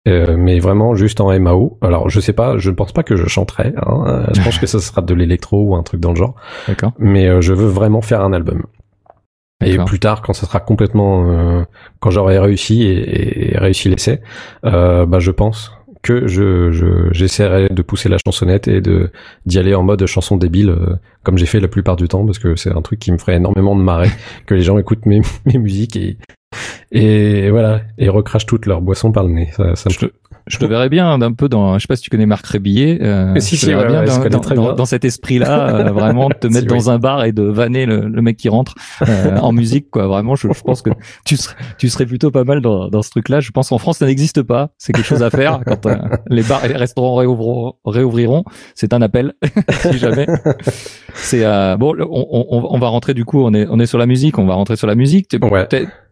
[0.08, 1.78] Euh, mais vraiment juste en MAO.
[1.80, 3.72] Alors je sais pas, je ne pense pas que je chanterai.
[3.86, 6.34] Hein, je pense que ça sera de l'électro ou un truc dans le genre.
[6.66, 6.92] D'accord.
[6.98, 8.64] Mais euh, je veux vraiment faire un album.
[9.64, 11.64] Et plus tard, quand ça sera complètement, euh,
[12.00, 14.20] quand j'aurai réussi et, et réussi l'essai,
[14.64, 15.72] euh, bah je pense
[16.02, 19.10] que je je- j'essaierai de pousser la chansonnette et de
[19.46, 22.40] d'y aller en mode chanson débile euh, comme j'ai fait la plupart du temps parce
[22.40, 24.10] que c'est un truc qui me ferait énormément de marrer
[24.46, 26.16] que les gens écoutent mes mes musiques et
[26.92, 29.48] et voilà, et recrachent toutes leurs boissons par le nez.
[29.56, 30.06] Ça, ça me Je te,
[30.48, 32.98] je te verrais bien d'un peu dans, je sais pas si tu connais Marc Rébillet,
[33.02, 34.72] euh, Si, je te si, verrais ouais, bien ouais, dans, dans- très dans- bien.
[34.74, 36.78] dans cet esprit-là, euh, vraiment te Si, mettre oui.
[36.78, 38.74] dans un bar et de vanner le, le mec qui rentre
[39.08, 40.06] euh, en musique, quoi.
[40.08, 40.90] Vraiment, je, je pense que
[41.24, 43.40] tu serais, tu serais plutôt pas mal dans, dans ce truc-là.
[43.40, 44.70] Je pense qu'en France, ça n'existe pas.
[44.78, 45.96] C'est quelque chose à faire quand euh,
[46.28, 47.74] les bars et les restaurants réouvriront.
[47.84, 48.44] réouvriront.
[48.74, 49.32] C'est un appel,
[49.90, 50.26] si jamais.
[51.14, 51.94] C'est euh, bon.
[52.00, 53.42] On, on, on va rentrer du coup.
[53.44, 54.38] On est, on est sur la musique.
[54.38, 55.36] On va rentrer sur la musique.
[55.40, 55.68] Ouais.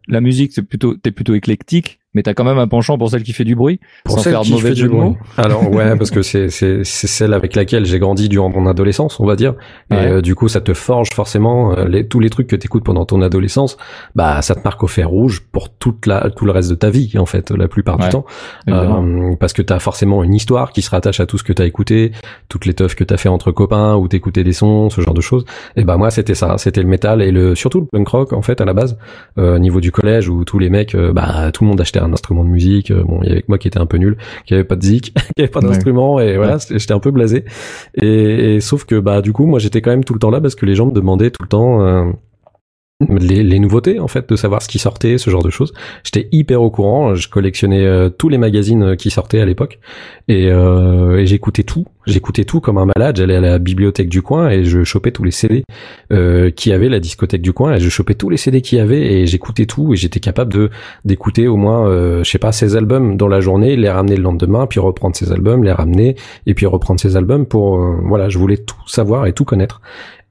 [0.09, 3.23] La musique, c'est plutôt, t'es plutôt éclectique, mais t'as quand même un penchant pour celle
[3.23, 5.13] qui fait du bruit, Pour sans celle faire de qui mauvais fait du bruit.
[5.37, 9.21] Alors ouais, parce que c'est c'est c'est celle avec laquelle j'ai grandi durant mon adolescence,
[9.21, 9.55] on va dire.
[9.91, 10.07] Et Ouais.
[10.13, 13.05] euh, du coup, ça te forge forcément euh, les, tous les trucs que t'écoutes pendant
[13.05, 13.77] ton adolescence.
[14.15, 16.91] Bah, ça te marque au fer rouge pour toute la tout le reste de ta
[16.91, 18.25] vie en fait, la plupart Ouais, du temps.
[18.69, 21.65] Euh, parce que t'as forcément une histoire qui se rattache à tout ce que t'as
[21.67, 22.13] écouté,
[22.49, 25.21] toutes les teufs que t'as fait entre copains ou t'écoutais des sons, ce genre de
[25.21, 25.45] choses.
[25.77, 28.43] Et bah moi, c'était ça, c'était le métal et le surtout le punk rock en
[28.43, 28.99] fait à la base,
[29.39, 32.13] euh, niveau du collège où tous les mecs, euh, bah tout le monde achetait un
[32.13, 32.91] instrument de musique.
[32.91, 34.77] Euh, bon, il y avait que moi qui était un peu nul, qui avait pas
[34.77, 35.67] de zik, qui avait pas Ouais.
[35.69, 37.45] d'instrument et voilà, j'étais un peu blasé.
[38.01, 40.41] Et, et sauf que bah du coup, moi j'étais quand même tout le temps là
[40.41, 42.13] parce que les gens me demandaient tout le temps.
[43.09, 45.73] Les, nouveautés en fait de savoir ce qui sortait ce genre de choses.
[46.05, 49.79] J'étais hyper au courant je collectionnais euh, tous les magazines euh, qui sortaient à l'époque.
[50.29, 51.87] Et, euh, j'écoutais tout.
[52.07, 53.17] J'écoutais tout comme un malade.
[53.17, 55.65] J'allais à la bibliothèque du coin et je chopais tous les CD
[56.13, 58.81] euh, qui avait la discothèque du coin et je chopais tous les CD qu'il y
[58.81, 59.93] avait et j'écoutais tout.
[59.93, 60.71] Et j'étais capable de
[61.05, 64.23] d'écouter au moins euh, je sais pas ces albums dans la journée les ramener le
[64.23, 68.39] lendemain puis reprendre ces albums les ramener et puis reprendre ces albums pour voilà je
[68.39, 69.81] voulais tout savoir et tout connaître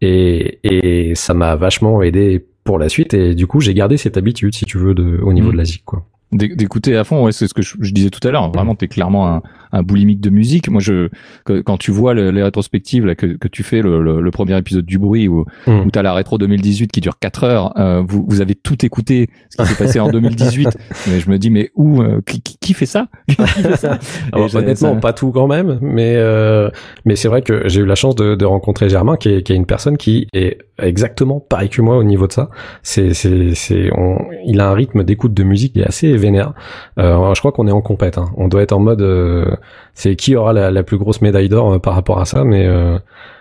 [0.01, 3.13] et, et ça m'a vachement aidé pour la suite.
[3.13, 5.65] Et du coup j'ai gardé cette habitude si tu veux de au niveau de la
[5.65, 8.51] zik quoi d'écouter à fond ouais c'est ce que je, je disais tout à l'heure
[8.51, 10.69] vraiment t'es clairement un, un boulimique de musique.
[10.69, 11.09] Moi je
[11.45, 14.31] que- quand tu vois le- les rétrospectives là que, que tu fais le, le, le
[14.31, 15.79] premier épisode du bruit où, Mm.
[15.87, 19.29] où t'as la rétro 2018 qui dure 4 heures euh, vous, vous avez tout écouté
[19.49, 20.69] ce qui s'est passé en 2018
[21.07, 23.07] mais je me dis mais où euh, qui, qui- qui fait ça?
[23.27, 23.97] Qui fait ça?
[24.31, 26.69] Alors, j'ai- honnêtement, ça- pas tout quand même, mais euh,
[27.05, 29.53] mais c'est vrai que j'ai eu la chance de, de rencontrer Germain, qui est, qui
[29.53, 32.49] est une personne qui est exactement pareil que moi au niveau de ça.
[32.83, 36.53] C'est c'est c'est on, il a un rythme d'écoute de musique qui est assez vénère.
[36.99, 38.17] Euh, je crois qu'on est en compète.
[38.17, 38.29] Hein.
[38.37, 39.55] On doit être en mode euh,
[39.93, 42.67] c'est qui aura la, la plus grosse médaille d'or euh, par rapport à ça, mais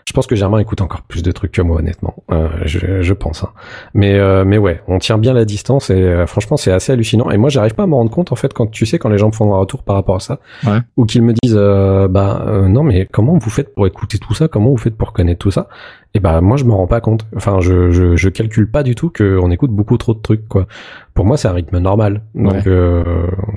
[0.06, 2.14] je pense que Germain écoute encore plus de trucs que moi, honnêtement.
[2.64, 3.44] Je, je pense.
[3.44, 3.50] Hein.
[3.92, 7.30] Mais mais ouais, on tient bien la distance et franchement c'est assez hallucinant.
[7.30, 9.18] Et moi j'arrive pas à me rendre compte en fait quand tu sais quand les
[9.18, 10.78] gens me font un retour par rapport à ça, Ouais.
[10.96, 11.60] ou qu'ils me disent
[12.10, 15.40] bah non mais comment vous faites pour écouter tout ça, comment vous faites pour connaître
[15.40, 15.68] tout ça?
[16.14, 17.26] Et bah moi je me rends pas compte.
[17.36, 20.66] Enfin je je, je calcule pas du tout qu'on écoute beaucoup trop de trucs quoi.
[21.18, 22.22] Pour moi c'est un rythme normal.
[22.36, 22.62] Donc Ouais.
[22.68, 23.02] euh,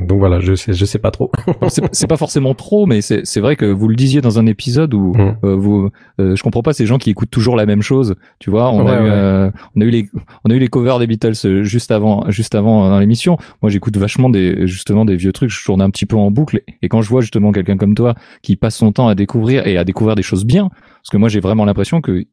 [0.07, 1.31] donc voilà je sais je sais pas trop.
[1.91, 4.95] C'est pas forcément trop, mais c'est c'est vrai que vous le disiez dans un épisode
[4.95, 5.35] où Mm.
[5.43, 8.15] euh, vous, euh, je comprends pas ces gens qui écoutent toujours la même chose.
[8.39, 9.09] Tu vois, on a Ouais, eu, ouais.
[9.11, 10.09] euh, on a eu les,
[10.43, 13.37] on a eu les covers des Beatles euh, juste avant, juste avant euh, dans l'émission.
[13.61, 15.51] Moi, j'écoute vachement des, justement des vieux trucs.
[15.51, 16.61] Je tourne un petit peu en boucle.
[16.81, 19.77] Et quand je vois justement quelqu'un comme toi qui passe son temps à découvrir et
[19.77, 22.25] à découvrir des choses bien, parce que moi, j'ai vraiment l'impression que,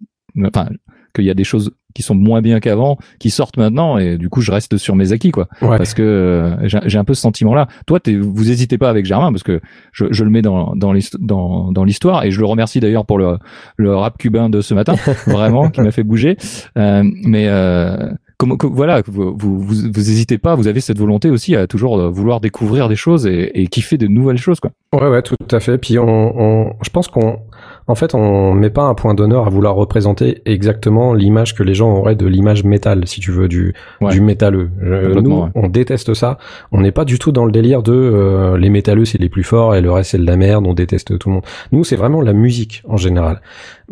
[0.43, 0.69] enfin,
[1.15, 4.29] qu'il y a des choses qui sont moins bien qu'avant, qui sortent maintenant, et du
[4.29, 5.79] coup, je reste sur mes acquis, quoi Ouais.
[5.79, 7.67] parce que euh, j'ai un peu ce sentiment-là.
[7.87, 9.61] Toi, t'es- vous hésitez pas avec Germain parce que
[9.93, 13.07] je, je le mets dans dans l'hist- dans, dans l'histoire et je le remercie d'ailleurs
[13.07, 13.39] pour le
[13.77, 14.95] le rap cubain de ce matin,
[15.27, 16.37] vraiment qui m'a fait bouger.
[16.77, 20.99] Euh, mais euh, comment que- voilà, vous, vous vous vous hésitez pas, vous avez cette
[20.99, 24.61] volonté aussi à toujours euh, vouloir découvrir des choses et, et kiffer de nouvelles choses,
[24.61, 24.71] quoi.
[24.93, 25.79] Ouais, ouais, tout à fait.
[25.79, 27.41] Puis on, on je pense qu'on,
[27.89, 31.75] en fait, on met pas un point d'honneur à vouloir représenter exactement l'image que les
[31.75, 34.11] gens auraient de l'image métal, si tu veux, du, Ouais.
[34.13, 34.71] du métalleux.
[34.81, 35.49] Je- nous, ouais.
[35.55, 36.39] on déteste ça.
[36.71, 39.43] On n'est pas du tout dans le délire de euh, les métalleux c'est les plus
[39.43, 40.67] forts et le reste c'est de la merde.
[40.67, 41.45] On déteste tout le monde.
[41.73, 43.41] Nous, c'est vraiment la musique en général.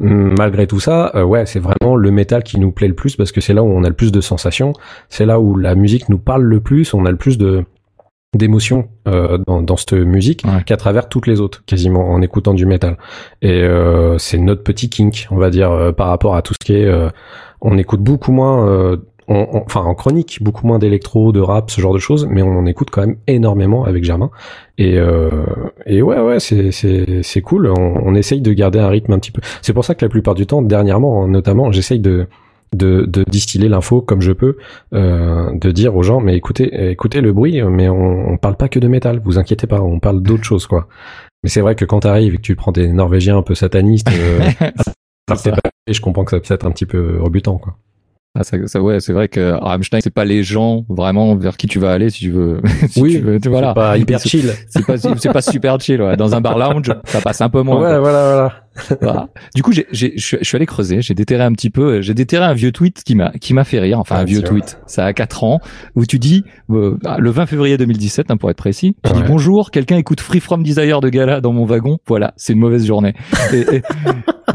[0.00, 3.16] Hum, Malgré tout ça, euh, ouais, c'est vraiment le métal qui nous plaît le plus
[3.16, 4.72] parce que c'est là où on a le plus de sensations.
[5.08, 6.92] C'est là où la musique nous parle le plus.
[6.92, 7.64] On a le plus de
[8.34, 10.62] d'émotions euh, dans, dans cette musique Ouais.
[10.64, 12.98] qu'à travers toutes les autres, quasiment en écoutant du métal.
[13.42, 16.64] Et euh, c'est notre petit kink, on va dire, euh, par rapport à tout ce
[16.64, 16.84] qui est.
[16.84, 17.08] euh,
[17.62, 18.96] on écoute beaucoup moins, euh,
[19.28, 22.42] on- on- enfin en chronique, beaucoup moins d'électro, de rap, ce genre de choses, mais
[22.42, 24.30] on en écoute quand même énormément avec Germain.
[24.76, 25.30] Et, euh,
[25.86, 27.68] et ouais, ouais, c'est c'est c'est cool.
[27.76, 29.40] On, on essaye de garder un rythme un petit peu.
[29.62, 32.26] C'est pour ça que la plupart du temps, dernièrement, hein, notamment, j'essaye de
[32.74, 34.56] de, de distiller l'info comme je peux,
[34.94, 38.68] euh, de dire aux gens mais écoutez écoutez le bruit, mais on, on parle pas
[38.68, 40.88] que de métal, vous inquiétez pas, on parle d'autres choses quoi.
[41.42, 44.08] Mais c'est vrai que quand t'arrives et que tu prends des Norvégiens un peu satanistes,
[44.12, 44.40] euh,
[45.36, 45.50] ça.
[45.52, 47.76] pas- je comprends que ça puisse être un petit peu rebutant quoi.
[48.38, 51.68] Ah, ça, ça, ouais, c'est vrai que Rammstein, c'est pas les gens vraiment vers qui
[51.68, 52.60] tu vas aller si tu veux.
[52.90, 53.68] si Oui, tu veux, voilà.
[53.68, 54.52] C'est pas hyper chill.
[54.68, 56.02] C'est pas, c'est pas super chill.
[56.02, 56.18] Ouais.
[56.18, 57.76] Dans un bar lounge, ça passe un peu moins.
[57.76, 58.00] Ouais, quoi.
[58.00, 58.65] voilà, voilà.
[59.00, 59.28] Voilà.
[59.54, 62.44] Du coup, j'ai, j'ai, je suis allé creuser, j'ai déterré un petit peu, j'ai déterré
[62.44, 65.12] un vieux tweet qui m'a, qui m'a fait rire, enfin un vieux tweet, ça a
[65.12, 65.60] 4 ans,
[65.94, 69.22] où tu dis, euh, ah, le 20 février 2017, hein, pour être précis, tu dis
[69.26, 72.86] bonjour, quelqu'un écoute Free From Desire de Gala dans mon wagon, voilà, c'est une mauvaise
[72.86, 73.14] journée.
[73.52, 73.82] Et- et-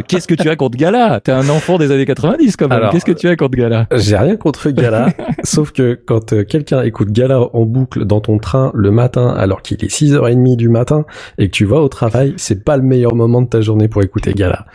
[0.08, 1.20] Qu'est-ce que tu as contre Gala?
[1.20, 2.78] T'es un enfant des années 90 quand même.
[2.78, 3.88] Alors, Qu'est-ce que tu as contre Gala?
[3.94, 5.08] J'ai rien contre Gala,
[5.44, 9.62] sauf que quand euh, quelqu'un écoute Gala en boucle dans ton train le matin alors
[9.62, 11.04] qu'il est 6h30 du matin
[11.38, 14.02] et que tu vas au travail, c'est pas le meilleur moment de ta journée pour
[14.02, 14.65] écouter Gala.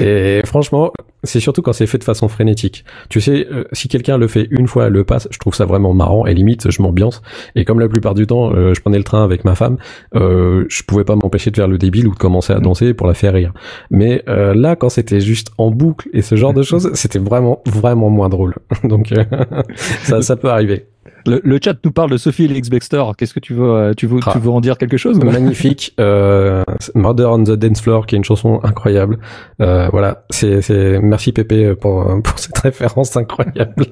[0.00, 0.92] Et franchement,
[1.26, 2.84] c'est surtout quand c'est fait de façon frénétique.
[3.10, 5.92] Tu sais, euh, si quelqu'un le fait une fois, le passe, je trouve ça vraiment
[5.92, 7.20] marrant et limite je m'ambiance.
[7.54, 9.76] Et comme la plupart du temps, euh, je prenais le train avec ma femme,
[10.14, 13.06] euh, je pouvais pas m'empêcher de faire le débile ou de commencer à danser pour
[13.06, 13.52] la faire rire.
[13.90, 17.62] Mais euh, là, quand c'était juste en boucle et ce genre de choses, c'était vraiment
[17.66, 18.54] vraiment moins drôle.
[18.84, 19.12] Donc
[20.02, 20.86] ça, ça peut arriver.
[21.26, 23.02] le, le chat nous parle de Sophie et Baxter.
[23.18, 24.30] Qu'est-ce que tu veux, tu veux, Ah.
[24.32, 25.92] tu veux en dire quelque chose Magnifique.
[25.98, 26.62] Euh,
[26.94, 29.18] Murder on the Dance Floor, qui est une chanson incroyable.
[29.60, 33.86] Euh, voilà, c'est c'est merci Pépé pour pour cette référence incroyable.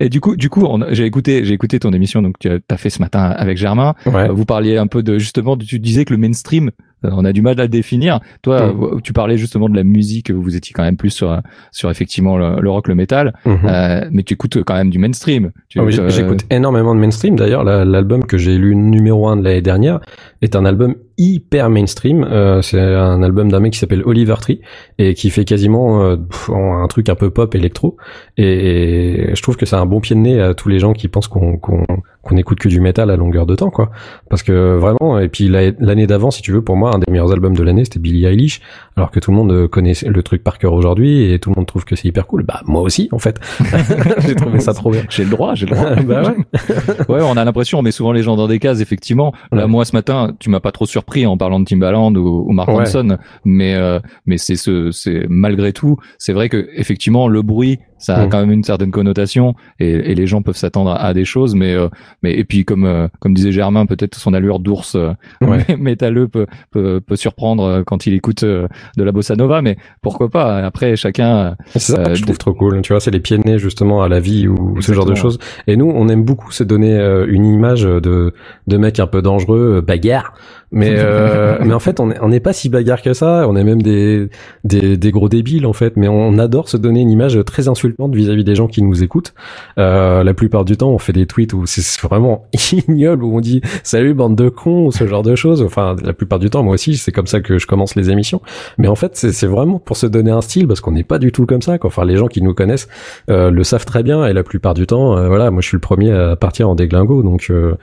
[0.00, 2.90] Et du coup, du coup, j'ai écouté, j'ai écouté ton émission donc tu as fait
[2.90, 3.94] ce matin avec Germain.
[4.04, 4.28] Ouais.
[4.28, 6.70] Euh, Vous parliez un peu de justement, tu disais que le mainstream, euh,
[7.02, 8.20] on a du mal à le définir.
[8.42, 8.82] Toi, Mm.
[8.82, 10.30] euh, tu parlais justement de la musique.
[10.30, 11.38] Vous étiez quand même plus sur euh,
[11.72, 13.58] sur effectivement le, le rock, le métal, Mhm.
[13.64, 15.50] euh, mais tu écoutes quand même du mainstream.
[15.76, 17.36] Ah oui, euh, J'écoute énormément de mainstream.
[17.36, 20.00] D'ailleurs, la- l'album que j'ai lu numéro un de l'année dernière
[20.42, 22.24] est un album hyper mainstream.
[22.30, 24.60] Euh, c'est un album d'un mec qui s'appelle Oliver Tree
[24.98, 26.16] et qui fait quasiment euh,
[26.48, 27.96] un truc un peu pop électro.
[28.36, 30.92] Et, et je trouve que c'est un bon pied de nez à tous les gens
[30.92, 31.84] qui pensent qu'on qu'on
[32.22, 33.90] qu'on écoute que du métal à longueur de temps, quoi.
[34.28, 37.10] Parce que vraiment, et puis la- l'année d'avant, si tu veux, pour moi, un des
[37.10, 38.60] meilleurs albums de l'année, c'était Billie Eilish,
[38.96, 41.56] alors que tout le monde euh, connaît le truc par cœur aujourd'hui et tout le
[41.56, 42.42] monde trouve que c'est hyper cool.
[42.42, 43.38] Bah moi aussi, en fait.
[44.26, 45.02] j'ai trouvé ça trop bien.
[45.08, 45.94] J'ai le droit, j'ai le droit.
[46.06, 47.08] bah ouais.
[47.08, 49.32] ouais, on a l'impression, on met souvent les gens dans des cases, effectivement.
[49.52, 49.68] Là, Ouais.
[49.68, 52.68] moi, ce matin, tu m'as pas trop surpris en parlant de Timbaland ou, ou Mark
[52.68, 52.76] Ouais.
[52.76, 57.78] Ronson, mais euh, mais c'est ce, c'est malgré tout, c'est vrai que effectivement, le bruit,
[58.00, 58.28] ça a Mm.
[58.30, 61.54] quand même une certaine connotation et, et les gens peuvent s'attendre à, à des choses,
[61.54, 61.88] mais euh,
[62.24, 65.64] mais et puis comme euh, comme disait Germain, peut-être son allure d'ours euh, Ouais.
[65.78, 69.76] métalleux peut, peut peut surprendre euh, quand il écoute euh, de la bossa nova, mais
[70.02, 71.56] pourquoi pas Après, chacun.
[71.68, 72.80] C'est ça Euh, que je trouve trop cool.
[72.82, 75.14] Tu vois, c'est les pieds de nez justement à la vie ou ce genre de
[75.14, 75.38] choses.
[75.68, 78.32] Et nous, on aime beaucoup se donner une image de
[78.66, 80.32] de mec un peu dangereux, bagarre.
[80.72, 83.46] Mais euh, mais en fait, on est- on n'est pas si bagarre que ça.
[83.48, 84.28] On est même des
[84.64, 85.96] des des gros débiles en fait.
[85.96, 89.34] Mais on adore se donner une image très insultante vis-à-vis des gens qui nous écoutent.
[89.78, 92.46] Euh, la plupart du temps, on fait des tweets où c'est vraiment
[92.88, 95.62] ignoble où on dit salut bande de cons ou ce genre de choses.
[95.62, 98.40] Enfin, la plupart du temps, moi aussi, c'est comme ça que je commence les émissions.
[98.78, 101.32] Mais en fait, c'est vraiment pour se donner un style parce qu'on n'est pas du
[101.32, 101.78] tout comme ça.
[101.78, 101.88] Quoi.
[101.88, 102.88] Enfin, les gens qui nous connaissent
[103.30, 105.76] euh, le savent très bien et la plupart du temps, euh, voilà, moi je suis
[105.76, 107.22] le premier à partir en déglingo.
[107.22, 107.74] Donc, euh,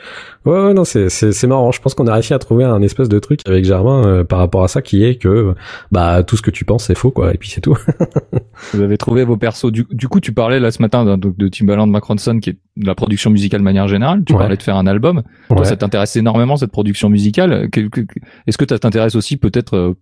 [0.45, 1.71] ouais, ouais, non, c'est c'est c'est marrant.
[1.71, 4.39] Je pense qu'on a réussi à trouver un espèce de truc avec Germain euh, par
[4.39, 5.53] rapport à ça qui est que
[5.91, 7.33] bah tout ce que tu penses c'est faux quoi.
[7.33, 7.77] Et puis c'est tout.
[8.73, 9.71] Vous avez trouvé vos persos.
[9.71, 12.85] Du, du coup, tu parlais là ce matin donc, de Timbaland, Ronson, qui est de
[12.87, 14.23] la production musicale de manière générale.
[14.25, 14.39] Tu Ouais.
[14.39, 15.23] parlais de faire un album.
[15.49, 17.69] Toi, ça t'intéresse énormément cette production musicale.
[18.47, 19.93] Est-ce que ça t'intéresse aussi peut-être euh,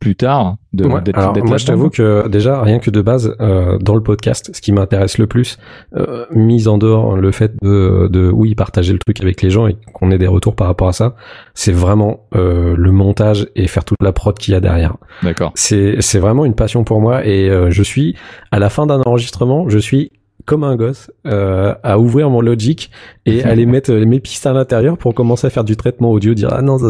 [0.00, 3.34] plus tard de Ouais, d'être alors moi je t'avoue que déjà rien que de base
[3.40, 5.56] euh, dans le podcast, ce qui m'intéresse le plus,
[5.96, 9.66] euh, mise en dehors le fait de, de oui partager le truc avec les gens
[9.66, 11.14] et qu'on ait des retours par rapport à ça,
[11.54, 14.96] c'est vraiment euh, le montage et faire toute la prod qu'il y a derrière.
[15.22, 15.52] D'accord.
[15.54, 18.16] C'est c'est vraiment une passion pour moi et euh, je suis
[18.50, 20.10] à la fin d'un enregistrement, je suis
[20.46, 22.90] comme un gosse euh, à ouvrir mon Logic
[23.26, 26.34] et aller mettre euh, mes pistes à l'intérieur pour commencer à faire du traitement audio,
[26.34, 26.86] dire ah non ça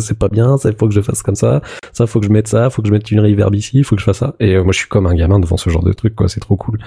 [0.00, 1.60] c'est pas- bien, ça il faut que je fasse comme ça,
[1.92, 4.00] ça faut que je mette ça, faut que je mette une reverb ici, faut que
[4.00, 4.34] je fasse ça.
[4.40, 6.40] Et euh, moi je suis comme un gamin devant ce genre de truc quoi, c'est
[6.40, 6.78] trop cool.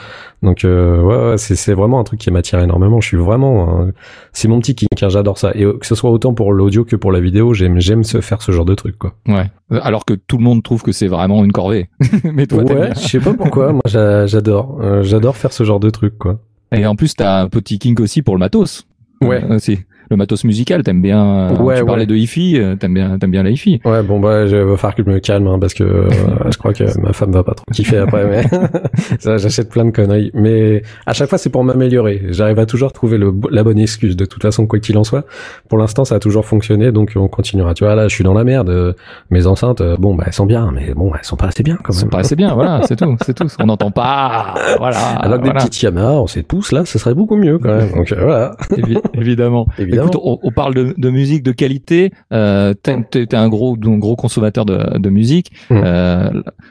[0.44, 3.02] Donc euh, ouais, ouais c'est vraiment un truc qui m'attire énormément.
[3.02, 3.88] Je suis vraiment
[4.34, 5.52] c'est mon petit kink, hein, j'adore ça.
[5.56, 8.22] Et euh, que ce soit autant pour l'audio que pour la vidéo, j'aime j'aime se
[8.22, 9.14] faire ce genre de truc quoi.
[9.28, 9.46] Ouais.
[9.82, 11.90] Alors que tout le monde trouve que c'est vraiment une corvée.
[12.24, 15.89] Mais toi, ouais, je sais pas pourquoi, moi j'a- j'adore, j'adore faire ce genre de
[16.18, 16.42] quoi.
[16.72, 18.88] Et en plus, t'as un petit kink aussi pour le matos.
[19.22, 19.44] Ouais.
[19.44, 19.80] Euh, aussi.
[20.10, 21.52] Le matos musical, t'aimes bien.
[21.52, 23.80] euh, Ouais, tu parlais de hi-fi, euh, t'aimes bien, t'aimes bien la hi-fi.
[23.86, 26.10] Ouais, bon bah je va falloir que je me calme hein, parce que euh,
[26.52, 28.26] je crois que ma femme va pas trop kiffer après.
[28.26, 28.44] Mais
[29.20, 30.32] ça, j'achète plein de conneries.
[30.34, 32.24] Mais à chaque fois, c'est pour m'améliorer.
[32.30, 34.16] J'arrive à toujours trouver le, la bonne excuse.
[34.18, 35.26] De toute façon, quoi qu'il en soit,
[35.68, 37.74] pour l'instant, ça a toujours fonctionné, donc on continuera.
[37.76, 38.96] Tu vois, là, je suis dans la merde.
[39.30, 41.96] Mes enceintes, bon, bah elles sont bien, mais bon, elles sont pas assez bien quand
[41.96, 42.10] même.
[42.10, 43.48] paraissait bien, voilà, c'est tout, c'est tout.
[43.60, 44.98] On n'entend pas, voilà.
[45.20, 47.92] Alors que des petites Yamaha 7 pouces, là, ce serait beaucoup mieux quand même.
[47.92, 48.56] Donc voilà.
[48.72, 49.68] Évi- évidemment.
[49.78, 49.99] Évidemment.
[50.00, 52.12] Écoute, on, on parle de, de musique de qualité.
[52.34, 55.52] Euh, t'es, t'es- t'es un gros, un gros consommateur de, de musique.
[55.70, 55.82] Mm.
[55.84, 56.30] Euh,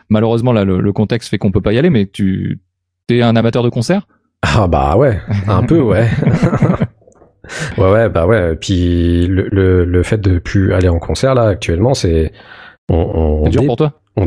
[0.08, 2.60] malheureusement, là, le, le contexte fait qu'on peut pas y aller, mais tu
[3.10, 4.06] es un amateur de concert?
[4.42, 6.08] Ah bah ouais, un peu ouais.
[7.78, 8.54] ouais ouais bah ouais.
[8.56, 12.32] Puis le, le le fait de plus aller en concert là actuellement c'est
[12.90, 14.00] on, dur dé- pour toi?
[14.16, 14.26] on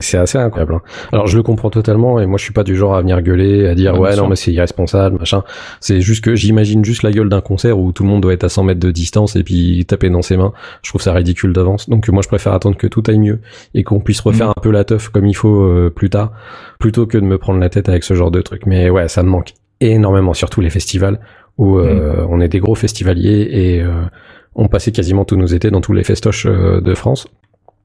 [0.00, 0.74] C'est assez incroyable.
[0.74, 0.82] hein.
[1.10, 3.66] Alors je le comprends totalement et moi je suis pas du genre à venir gueuler,
[3.66, 5.42] à dire Ouais, bien ouais non mais c'est irresponsable, machin.
[5.80, 8.44] C'est juste que j'imagine juste la gueule d'un concert où tout le monde doit être
[8.44, 10.52] à 100 mètres de distance et puis taper dans ses mains.
[10.82, 11.88] Je trouve ça ridicule d'avance.
[11.88, 13.40] Donc moi je préfère attendre que tout aille mieux
[13.74, 14.54] et qu'on puisse refaire Mhm.
[14.56, 16.30] un peu la teuf comme il faut euh, plus tard,
[16.78, 18.66] plutôt que de me prendre la tête avec ce genre de truc.
[18.66, 21.18] Mais ouais, ça me manque énormément, surtout les festivals
[21.56, 23.88] où euh, on est des gros festivaliers et euh,
[24.54, 27.26] on passait quasiment tous nos étés dans tous les festoches de France.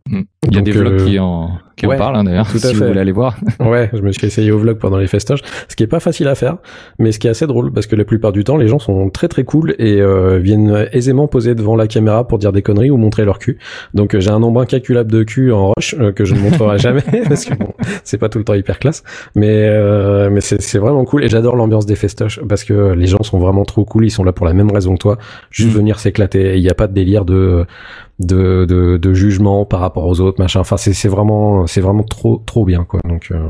[0.09, 2.47] Il y a Donc, des vlogs euh, qui en, qui ouais, en parlent hein, d'ailleurs,
[2.47, 3.37] si vous voulez aller voir.
[3.61, 5.39] Ouais, je me suis essayé au vlog pendant les festoches,
[5.69, 6.57] ce qui est pas facile à faire,
[6.99, 9.09] mais ce qui est assez drôle parce que la plupart du temps, les gens sont
[9.09, 12.91] très très cool et euh, viennent aisément poser devant la caméra pour dire des conneries
[12.91, 13.59] ou montrer leur cul.
[13.93, 16.77] Donc euh, j'ai un nombre incalculable de cul en roche euh, que je ne montrerai
[16.79, 19.03] jamais parce que bon, c'est pas tout le temps hyper classe,
[19.35, 23.07] mais euh, mais c'est c'est vraiment cool et j'adore l'ambiance des festoches parce que les
[23.07, 25.17] gens sont vraiment trop cool, ils sont là pour la même raison que toi,
[25.49, 25.77] juste Mm.
[25.77, 26.57] venir s'éclater.
[26.57, 27.65] Il n'y a pas de délire de
[28.19, 30.59] de, de de jugement par rapport aux autres, machin.
[30.59, 32.99] Enfin c'est c'est vraiment c'est vraiment trop trop bien quoi.
[33.07, 33.49] Donc euh,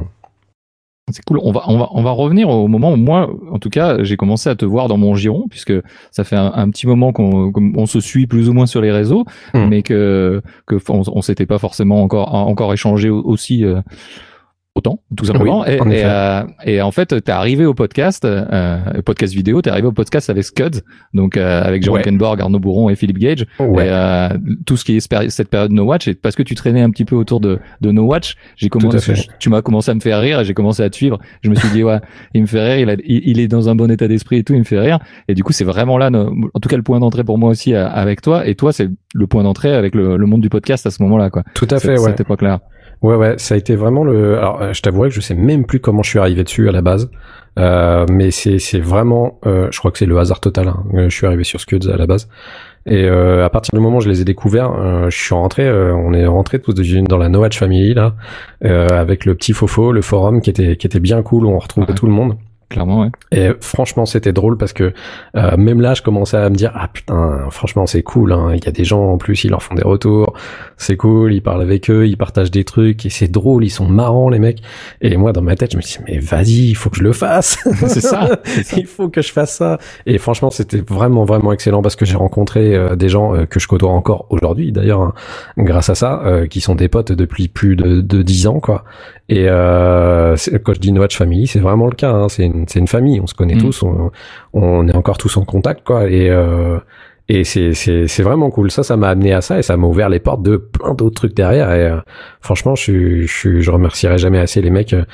[1.11, 1.39] C'est cool.
[1.43, 4.15] On va, on va, on va revenir au moment où moi, en tout cas, j'ai
[4.15, 5.73] commencé à te voir dans mon giron, puisque
[6.11, 8.79] ça fait un, un petit moment qu'on qu'on- on se suit plus ou moins sur
[8.81, 9.67] les réseaux, Hmm.
[9.67, 13.81] mais que, que on, on s'était pas forcément encore, encore échangé au- aussi euh,
[14.75, 15.61] autant, tout simplement.
[15.61, 19.61] Oui, et, en et, euh, et en fait, t'es arrivé au podcast, euh, podcast vidéo,
[19.61, 20.81] t'es arrivé au podcast avec Scuds,
[21.13, 22.01] donc euh, avec Jean Ouais.
[22.01, 23.45] Kenborg, Arnaud Bourron et Philippe Gage.
[23.59, 23.85] ouais.
[23.85, 24.29] Et euh,
[24.65, 27.05] tout ce qui est cette période No Watch, et parce que tu traînais un petit
[27.05, 30.39] peu autour de, de No Watch, j'ai commencé, tu m'as commencé à me faire rire
[30.39, 31.19] et j'ai commencé à te suivre.
[31.43, 31.99] Je me suis dit ouais,
[32.33, 34.43] il me fait rire, il, a, il, il est dans un bon état d'esprit et
[34.43, 34.97] tout, il me fait rire.
[35.27, 37.75] Et du coup, c'est vraiment là, en tout cas, le point d'entrée pour moi aussi
[37.75, 38.47] euh, avec toi.
[38.47, 41.29] Et toi, c'est le point d'entrée avec le, le monde du podcast à ce moment-là,
[41.29, 41.43] quoi.
[41.53, 42.09] Tout à fait, ouais.
[42.09, 42.61] Cette époque-là.
[43.03, 44.37] Ouais, ouais, ça a été vraiment le.
[44.37, 46.71] Alors, euh, je t'avouerai que je sais même plus comment je suis arrivé dessus à
[46.71, 47.11] la base,
[47.59, 50.69] euh, mais c'est c'est vraiment, euh, je crois que c'est le hasard total.
[50.69, 50.83] hein.
[50.93, 52.29] Euh, Je suis arrivé sur Scuds à la base,
[52.85, 55.67] et euh, à partir du moment où je les ai découverts, euh, je suis rentré.
[55.67, 58.15] euh, on est rentré tous dans la No Watch Family là,
[58.63, 61.45] euh, avec le petit fofo, le forum qui était qui était bien cool.
[61.45, 61.95] où On retrouvait Ouais.
[61.95, 62.37] tout le monde.
[62.69, 63.09] Clairement, ouais.
[63.31, 64.93] Et franchement, c'était drôle parce que
[65.35, 68.31] euh, même là, je commençais à me dire ah putain, franchement, c'est cool.
[68.33, 68.51] hein.
[68.55, 70.33] Il y a des gens en plus, ils leur font des retours,
[70.77, 71.33] c'est cool.
[71.33, 73.63] Ils parlent avec eux, ils partagent des trucs et c'est drôle.
[73.63, 74.61] Ils sont marrants les mecs.
[75.01, 77.13] Et moi, dans ma tête, je me dis mais vas-y, il faut que je le
[77.13, 77.57] fasse.
[77.87, 78.27] C'est ça,
[78.77, 79.77] il faut que je fasse ça.
[80.07, 83.59] Et franchement, c'était vraiment vraiment excellent parce que j'ai rencontré euh, des gens euh, que
[83.59, 85.13] je côtoie encore aujourd'hui, d'ailleurs, hein,
[85.57, 88.83] grâce à ça, euh, qui sont des potes depuis plus de de dix ans quoi.
[89.29, 92.11] Et euh, quand je dis No Watch Family, c'est vraiment le cas.
[92.11, 92.27] hein.
[92.29, 93.19] C'est une, c'est une famille.
[93.19, 93.61] On se connaît Mm.
[93.61, 93.83] tous.
[93.83, 94.11] On,
[94.53, 96.09] on est encore tous en contact, quoi.
[96.09, 96.79] Et euh,
[97.29, 98.69] et c'est c'est c'est vraiment cool.
[98.69, 101.15] Ça, ça m'a amené à ça et ça m'a ouvert les portes de plein d'autres
[101.15, 101.71] trucs derrière.
[101.71, 101.97] Et euh,
[102.41, 105.05] franchement, je je je remercierai jamais assez les mecs euh,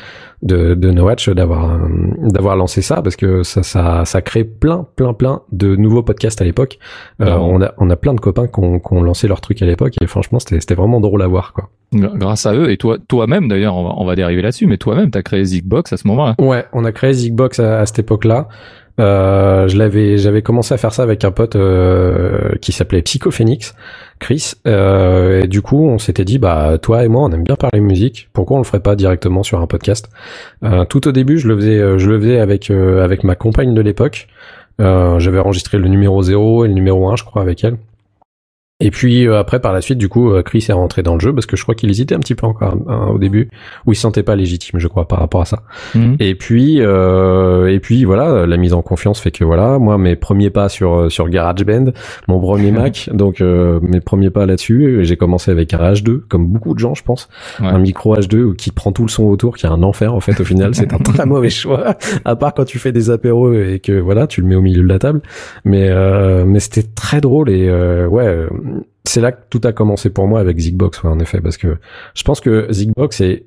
[0.42, 1.78] de de No Watch d'avoir euh,
[2.24, 6.42] d'avoir lancé ça parce que ça ça ça crée plein plein plein de nouveaux podcasts
[6.42, 6.80] à l'époque.
[7.22, 9.62] Euh, on a on a plein de copains qui ont, qui ont lancé leur truc
[9.62, 11.70] à l'époque et franchement, c'était c'était vraiment drôle à voir, quoi.
[11.94, 15.10] Grâce à eux et toi, toi-même d'ailleurs, on va, on va dériver là-dessus, mais toi-même,
[15.10, 16.36] t'as créé Zigbox à ce moment-là.
[16.40, 18.48] Ouais, on a créé Zigbox à, à cette époque-là.
[19.00, 23.76] Euh, je l'avais, j'avais commencé à faire ça avec un pote euh, qui s'appelait Psychophénix,
[24.20, 24.54] Chris.
[24.68, 27.80] Euh, et du coup, on s'était dit, bah toi et moi, on aime bien parler
[27.80, 28.30] musique.
[28.34, 30.10] Pourquoi on le ferait pas directement sur un podcast
[30.90, 34.28] Tout au début, je le faisais, je le faisais avec avec ma compagne de l'époque.
[34.80, 37.78] J'avais enregistré le numéro 0 et le numéro 1, je crois, avec elle.
[38.82, 41.20] Et puis euh, après, par la suite, du coup, euh, Chris est rentré dans le
[41.20, 43.50] jeu parce que je crois qu'il hésitait un petit peu encore hein, au début,
[43.86, 45.64] où il se sentait pas légitime, je crois, par rapport à ça.
[45.96, 46.16] Mhm.
[46.22, 50.16] Et puis, euh, et puis voilà, la mise en confiance fait que voilà, moi mes
[50.16, 51.92] premiers pas sur sur GarageBand,
[52.30, 56.48] mon premier Mac, donc euh, mes premiers pas là-dessus, j'ai commencé avec un H2, comme
[56.48, 57.28] beaucoup de gens, je pense,
[57.60, 57.68] Ouais.
[57.68, 60.40] un micro H2 qui prend tout le son autour, qui est un enfer en fait
[60.40, 63.80] au final, c'est un très mauvais choix, à part quand tu fais des apéros et
[63.84, 65.22] que voilà, tu le mets au milieu de la table,
[65.66, 68.48] mais euh, mais c'était très drôle et euh, ouais.
[69.10, 71.58] Euh, c'est là que tout a commencé pour moi avec Zigbox, ouais, en effet, parce
[71.58, 71.78] que
[72.16, 73.46] je pense que Zigbox est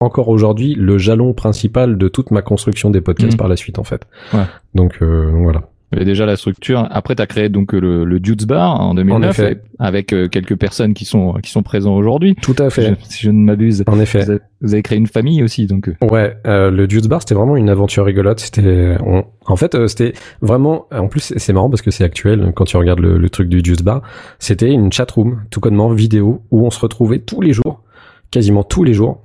[0.00, 3.38] encore aujourd'hui le jalon principal de toute ma construction des podcasts Mhm.
[3.38, 4.02] par la suite en fait.
[4.34, 4.44] Ouais.
[4.74, 5.70] Donc euh, voilà.
[5.92, 6.86] Il y avait déjà la structure.
[6.90, 9.52] Après, tu as créé donc le, le Dudes Bar en 2009 effet.
[9.52, 12.34] et- avec euh, quelques personnes qui sont qui sont présents aujourd'hui.
[12.42, 12.96] Tout à fait.
[13.00, 13.84] Je- Si je ne m'abuse.
[13.86, 14.24] En effet.
[14.24, 15.88] Vous avez, vous avez créé une famille aussi, donc.
[15.88, 18.40] euh, Ouais, euh, le Dudes Bar c'était vraiment une aventure rigolote.
[18.40, 20.86] C'était, on- en fait, euh, c'était vraiment.
[20.92, 23.62] En plus, c'est marrant parce que c'est actuel quand tu regardes le, le truc du
[23.62, 24.02] Dudes Bar.
[24.40, 27.82] C'était une chatroom, tout connement vidéo, où on se retrouvait tous les jours,
[28.32, 29.22] quasiment tous les jours,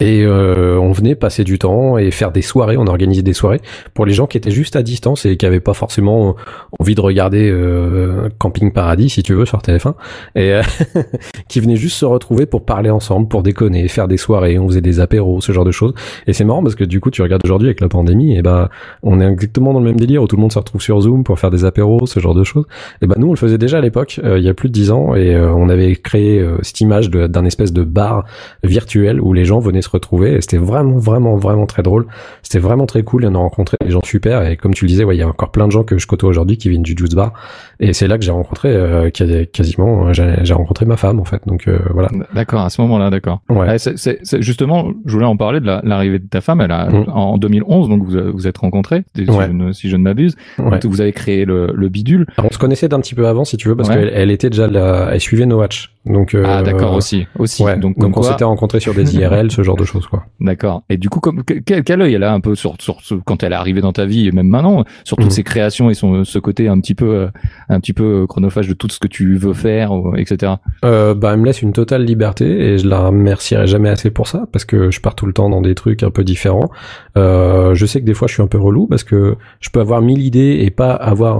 [0.00, 3.60] Et euh, on venait passer du temps et faire des soirées, on organisait des soirées
[3.94, 6.36] pour les gens qui étaient juste à distance et qui avaient pas forcément
[6.78, 9.94] envie de regarder euh, Camping Paradis, si tu veux, sur TF1,
[10.36, 10.62] et euh,
[11.48, 14.80] qui venaient juste se retrouver pour parler ensemble, pour déconner, faire des soirées, on faisait
[14.80, 15.94] des apéros, ce genre de choses.
[16.28, 18.68] Et c'est marrant parce que du coup, tu regardes aujourd'hui avec la pandémie, et ben
[19.02, 21.24] on est exactement dans le même délire où tout le monde se retrouve sur Zoom
[21.24, 22.66] pour faire des apéros, ce genre de choses.
[23.02, 24.92] Et ben nous, on le faisait déjà à l'époque, il y a plus de dix
[24.92, 28.24] ans, et on avait créé cette image d'un espèce de bar
[28.62, 30.34] virtuel où les gens venaient retrouver.
[30.34, 32.06] Et c'était vraiment vraiment vraiment très drôle.
[32.42, 34.46] C'était vraiment très cool on a rencontré des gens super.
[34.46, 36.06] Et comme tu le disais ouais il y a encore plein de gens que je
[36.06, 37.32] côtoie aujourd'hui qui viennent du juice bar.
[37.80, 41.42] Et c'est là que j'ai rencontré euh, quasiment j'ai rencontré ma femme en fait.
[41.46, 42.08] Donc euh, voilà.
[42.34, 43.40] D'accord à ce moment là d'accord.
[43.48, 43.78] Ouais.
[43.78, 46.60] c'est justement je voulais en parler de l'arrivée de ta femme.
[46.60, 47.06] Elle a mm.
[47.08, 50.36] en 2011 donc vous vous êtes rencontrés si, je ne, m'abuse.
[50.58, 52.26] Vous avez créé le, le bidule.
[52.38, 54.66] On se connaissait d'un petit peu avant si tu veux parce qu'elle elle était déjà
[54.66, 57.62] là, elle suivait No Watch donc euh, ah d'accord aussi aussi.
[57.78, 60.26] donc, donc on s'était rencontrés sur des IRL ce genre de choses quoi.
[60.40, 60.82] D'accord.
[60.88, 63.52] Et du coup, comme quel, quel œil elle a un peu sur, sur, quand elle
[63.52, 65.46] est arrivée dans ta vie et même maintenant sur toutes ses mhm.
[65.46, 67.28] créations et son ce côté un petit peu euh,
[67.68, 70.54] un petit peu chronophage de tout ce que tu veux faire, etc.
[70.84, 74.26] Euh, bah, elle me laisse une totale liberté et je la remercierai jamais assez pour
[74.28, 76.70] ça parce que je pars tout le temps dans des trucs un peu différents.
[77.16, 79.80] Euh, je sais que des fois je suis un peu relou parce que je peux
[79.80, 81.38] avoir mille idées et pas avoir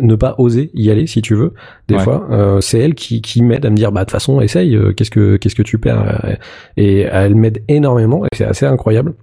[0.00, 1.54] ne pas oser y aller si tu veux.
[1.88, 4.40] Des fois, euh, c'est elle qui, qui m'aide à me dire bah de toute façon
[4.40, 4.76] essaye.
[4.76, 6.38] Euh, qu'est-ce que qu'est-ce que tu perds?
[6.76, 9.14] Et elle m'aide énormément et c'est assez incroyable.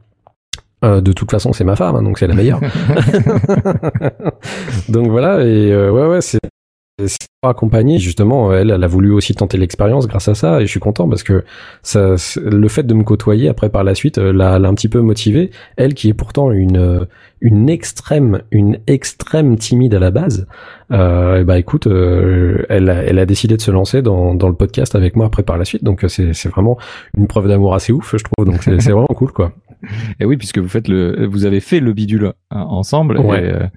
[0.86, 2.60] Euh, de toute façon, c'est ma femme, hein, donc c'est la meilleure.
[4.90, 6.40] donc voilà, et euh, ouais, ouais, c'est
[7.44, 10.80] accompagné justement elle, elle a voulu aussi tenter l'expérience grâce à ça et je suis
[10.80, 11.44] content parce que
[11.84, 15.02] ça le fait de me côtoyer après par la suite euh, l'a, un petit peu
[15.02, 17.08] motivé elle qui est pourtant une
[17.40, 20.48] une extrême une extrême timide à la base
[20.92, 24.56] euh, bah écoute euh, elle a, elle a décidé de se lancer dans, dans le
[24.56, 25.84] podcast avec moi après par la suite.
[25.84, 26.78] Donc c'est c'est vraiment
[27.16, 28.46] une preuve d'amour assez ouf je trouve.
[28.46, 29.54] Donc c'est, c'est vraiment cool quoi.
[30.20, 33.68] Et oui puisque vous faites le vous avez fait le bidule hein, ensemble et, euh,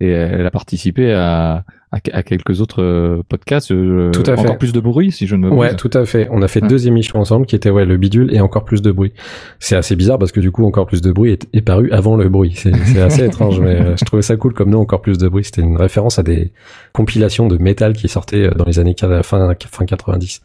[0.00, 3.72] et elle a participé à à, quelques autres euh, podcasts.
[3.72, 6.28] Euh, tout à encore plus de bruit, si je ne me Ouais, tout à fait.
[6.30, 8.92] On a fait deux émissions ensemble qui étaient ouais le bidule et encore plus de
[8.92, 9.12] bruit.
[9.58, 12.28] C'est assez bizarre parce que du coup encore plus de bruit est, paru avant le
[12.28, 12.52] bruit.
[12.54, 15.44] C'est assez étrange, mais euh, je trouvais ça cool comme nous encore plus de bruit.
[15.44, 16.52] C'était une référence à des
[16.92, 20.42] compilations de métal qui sortaient dans les années fin fin 90.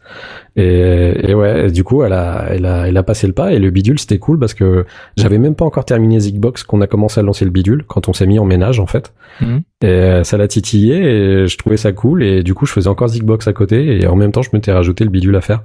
[0.56, 3.58] Et, et ouais, du coup elle a elle a elle a passé le pas et
[3.58, 4.84] le bidule c'était cool parce que
[5.16, 8.12] j'avais même pas encore terminé Zigbox qu'on a commencé à lancer le bidule quand on
[8.12, 9.12] s'est mis en ménage en fait.
[9.40, 9.58] Mmh.
[9.86, 13.06] Et ça l'a titillé et je trouvais ça cool et du coup je faisais encore
[13.06, 15.62] Zigbox à côté et en même temps je m'étais rajouté le bidule à faire.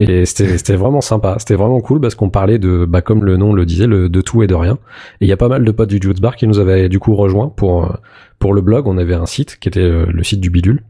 [0.00, 3.52] Et c'était vraiment sympa, c'était vraiment cool parce qu'on parlait de, bah comme le nom
[3.52, 4.74] le disait, le, de tout et de rien.
[5.20, 6.98] Et il y a pas mal de potes du Juice Bar qui nous avaient du
[6.98, 7.96] coup rejoint pour
[8.38, 8.86] pour le blog.
[8.86, 10.82] On avait un site qui était euh, le site du bidule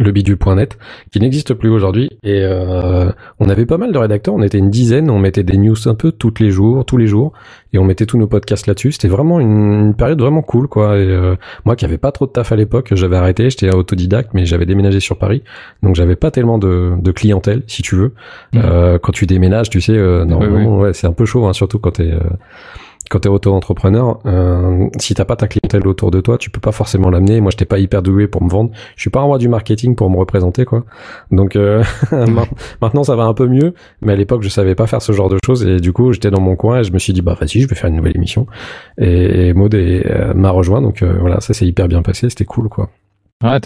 [0.00, 0.78] le bidule.net
[1.10, 2.10] qui n'existe plus aujourd'hui.
[2.22, 4.34] Et euh, on avait pas mal de rédacteurs.
[4.34, 5.10] On était une dizaine.
[5.10, 7.32] On mettait des news un peu tous les jours tous les jours.
[7.74, 8.92] Et on mettait tous nos podcasts là-dessus.
[8.92, 10.98] C'était vraiment une, période vraiment cool quoi.
[10.98, 11.36] Et euh,
[11.66, 13.50] moi qui avais pas trop de taf à l'époque j'avais arrêté.
[13.50, 15.42] J'étais autodidacte mais j'avais déménagé sur Paris.
[15.82, 18.14] Donc j'avais pas tellement de, de, clientèle si tu veux.
[18.54, 18.60] Mmh.
[18.64, 19.92] euh, quand tu déménages tu sais
[20.24, 22.12] normalement ouais, c'est un peu chaud hein, surtout quand t'es
[23.12, 26.72] quand t'es auto-entrepreneur, euh, si t'as pas ta clientèle autour de toi, tu peux pas
[26.72, 27.42] forcément l'amener.
[27.42, 28.70] Moi, j'étais pas hyper doué pour me vendre.
[28.96, 30.86] Je suis pas un roi du marketing pour me représenter, quoi.
[31.30, 31.84] Donc euh,
[32.80, 33.74] maintenant, ça va un peu mieux.
[34.00, 36.30] Mais à l'époque, je savais pas faire ce genre de choses et du coup, j'étais
[36.30, 38.16] dans mon coin et je me suis dit bah vas-y, je vais faire une nouvelle
[38.16, 38.46] émission.
[38.96, 42.30] Et, et Maud euh, m'a rejoint, donc euh, voilà, ça s'est hyper bien passé.
[42.30, 42.88] C'était cool, quoi.
[43.42, 43.58] Ouais,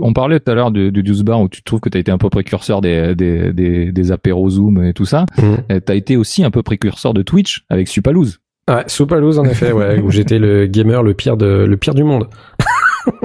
[0.00, 2.00] on parlait tout à l'heure du, du Juice Bar où tu trouves que tu as
[2.00, 5.24] été un peu précurseur des, des, des, des apéros Zoom et tout ça.
[5.38, 5.80] Mmh.
[5.80, 8.41] Tu as été aussi un peu précurseur de Twitch avec Supaloose.
[8.70, 12.04] Ouais, Soupalouse en effet, ouais, où j'étais le gamer le pire de le pire du
[12.04, 12.28] monde.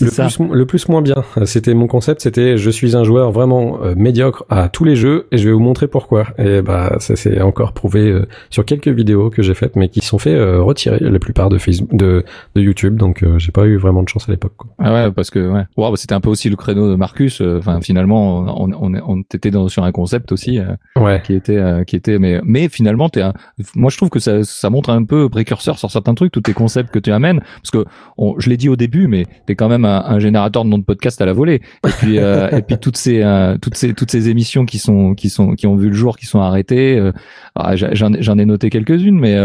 [0.00, 1.24] le, plus, le plus moins bien.
[1.44, 5.26] C'était mon concept, c'était je suis un joueur vraiment euh, médiocre à tous les jeux
[5.30, 6.26] et je vais vous montrer pourquoi.
[6.38, 10.00] Et bah ça s'est encore prouvé euh, sur quelques vidéos que j'ai faites, mais qui
[10.00, 12.24] sont fait euh, retirer la plupart de Facebook, de,
[12.54, 12.96] de YouTube.
[12.96, 14.54] Donc j'ai pas eu vraiment de chance à l'époque.
[14.78, 17.40] Ah ouais, parce que ouais, wow, c'était un peu aussi le créneau de Marcus.
[17.40, 20.60] Enfin finalement, on, on, on était dans, sur un concept aussi
[20.96, 21.22] ouais.
[21.24, 23.32] qui était qui était, mais mais finalement t'es un...
[23.74, 26.52] moi je trouve que ça ça montre un peu précurseur sur certains trucs, tous tes
[26.52, 27.84] concepts que tu amènes, parce que
[28.16, 30.84] on, je l'ai dit au début, mais t'es quand même un, générateur de noms de
[30.84, 31.60] podcast à la volée.
[31.86, 35.14] Et puis, euh, et puis toutes ces, euh, toutes ces, toutes ces émissions qui sont,
[35.14, 36.98] qui sont, qui ont vu le jour, qui sont arrêtées.
[36.98, 37.12] Euh,
[37.54, 39.36] ah, j'en ai noté quelques-unes, mais,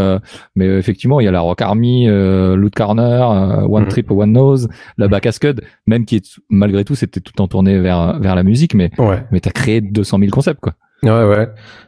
[0.56, 3.88] mais effectivement, il y a la Rock Army, Loot Corner, One mm.
[3.88, 4.68] Trip, One Nose,
[4.98, 8.44] la Back Scud, même qui est malgré tout, c'était tout en tourné vers, vers la
[8.44, 9.24] musique, mais, ouais.
[9.32, 10.74] mais t'as créé 200 000 concepts, quoi.
[11.04, 11.48] Ouais, ouais.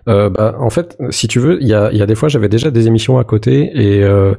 [0.10, 2.50] Euh, bah, en fait, si tu veux, il y a, y a des fois, j'avais
[2.50, 4.36] déjà des émissions à côté et euh, euh,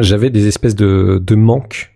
[0.00, 1.91] j'avais des espèces de, de manques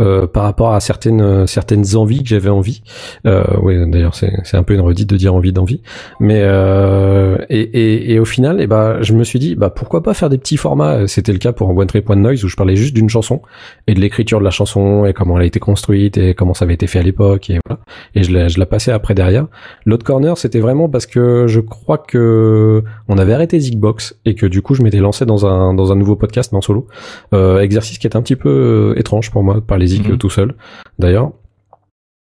[0.00, 2.82] euh, par rapport à certaines certaines envies que j'avais envie.
[3.26, 5.82] Euh, oui, d'ailleurs c'est c'est un peu une redite de dire envie d'envie,
[6.18, 9.68] mais euh, et, et, et au final, et eh ben je me suis dit bah
[9.68, 11.06] pourquoi pas faire des petits formats.
[11.06, 13.42] C'était le cas pour One Trip One Noise où je parlais juste d'une chanson
[13.86, 16.64] et de l'écriture de la chanson et comment elle a été construite et comment ça
[16.64, 17.80] avait été fait à l'époque et voilà.
[18.14, 19.46] Et je la je la passais après derrière.
[19.84, 24.46] L'autre corner c'était vraiment parce que je crois que on avait arrêté Zigbox et que
[24.46, 26.86] du coup je m'étais lancé dans un dans un nouveau podcast mais en solo.
[27.34, 30.18] Euh, exercice qui est un petit peu étrange pour moi de parler les mhm.
[30.18, 30.54] tout seul,
[30.98, 31.32] d'ailleurs.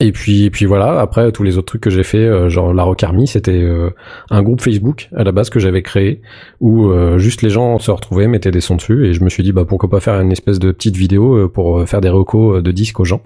[0.02, 0.98] Et puis, et puis voilà.
[0.98, 3.90] Après, tous les autres trucs que j'ai fait, euh, genre la Rock Army, c'était euh,
[4.30, 6.22] un groupe Facebook à la base que j'avais créé
[6.58, 9.42] où euh, juste les gens se retrouvaient, mettaient des sons dessus, et je me suis
[9.42, 12.70] dit bah pourquoi pas faire une espèce de petite vidéo pour faire des recos de
[12.72, 13.22] disques aux gens.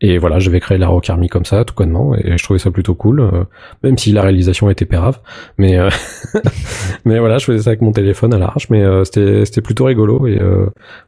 [0.00, 2.70] Et voilà, j'avais créé la Rock Army comme ça, tout connement, et je trouvais ça
[2.70, 3.46] plutôt cool,
[3.82, 5.18] même si la réalisation était pérave.
[5.58, 5.76] Mais
[7.04, 10.28] mais voilà, je faisais ça avec mon téléphone à l'arrache, mais c'était c'était plutôt rigolo.
[10.28, 10.40] Et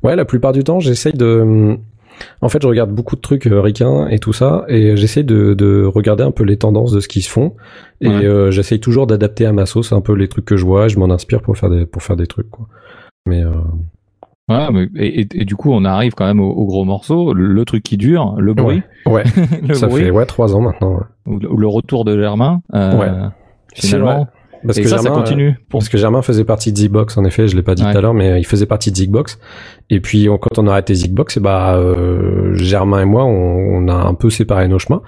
[0.02, 1.78] ouais, la plupart du temps, j'essaye de
[2.40, 5.54] en fait, je regarde beaucoup de trucs euh, ricains et tout ça, et j'essaie de,
[5.54, 7.54] de, regarder un peu les tendances de ce qui se font,
[8.00, 10.88] et euh, j'essaye toujours d'adapter à ma sauce un peu les trucs que je vois,
[10.88, 12.66] je m'en inspire pour faire des pour faire des trucs quoi.
[13.26, 13.52] Mais euh...
[14.50, 17.82] Ouais, mais, et, et, du coup, on arrive quand même au, gros morceau, le, truc
[17.82, 18.82] qui dure, le bruit.
[19.06, 19.24] Ouais,
[19.72, 21.00] ça fait ouais trois ans maintenant.
[21.24, 22.60] Ou, le retour de Germain.
[22.74, 23.28] Euh, ouais.
[23.74, 24.28] Finalement.
[24.64, 25.50] Parce que ça, Germain, ça continue.
[25.50, 27.96] Euh, parce que Germain faisait partie de Zigbox, en effet, je l'ai pas dit tout
[27.96, 29.38] à l'heure, mais il faisait partie de Zigbox.
[29.90, 33.88] Et puis quand on a arrêté Zigbox, et bah euh, Germain et moi, on, on,
[33.88, 35.02] a un peu séparé nos chemins.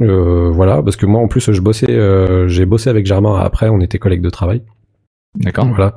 [0.00, 3.68] Euh, voilà, parce que moi en plus je bossais, euh, j'ai bossé avec Germain après,
[3.68, 4.62] on était collègues de travail.
[5.34, 5.66] D'accord.
[5.66, 5.96] Voilà.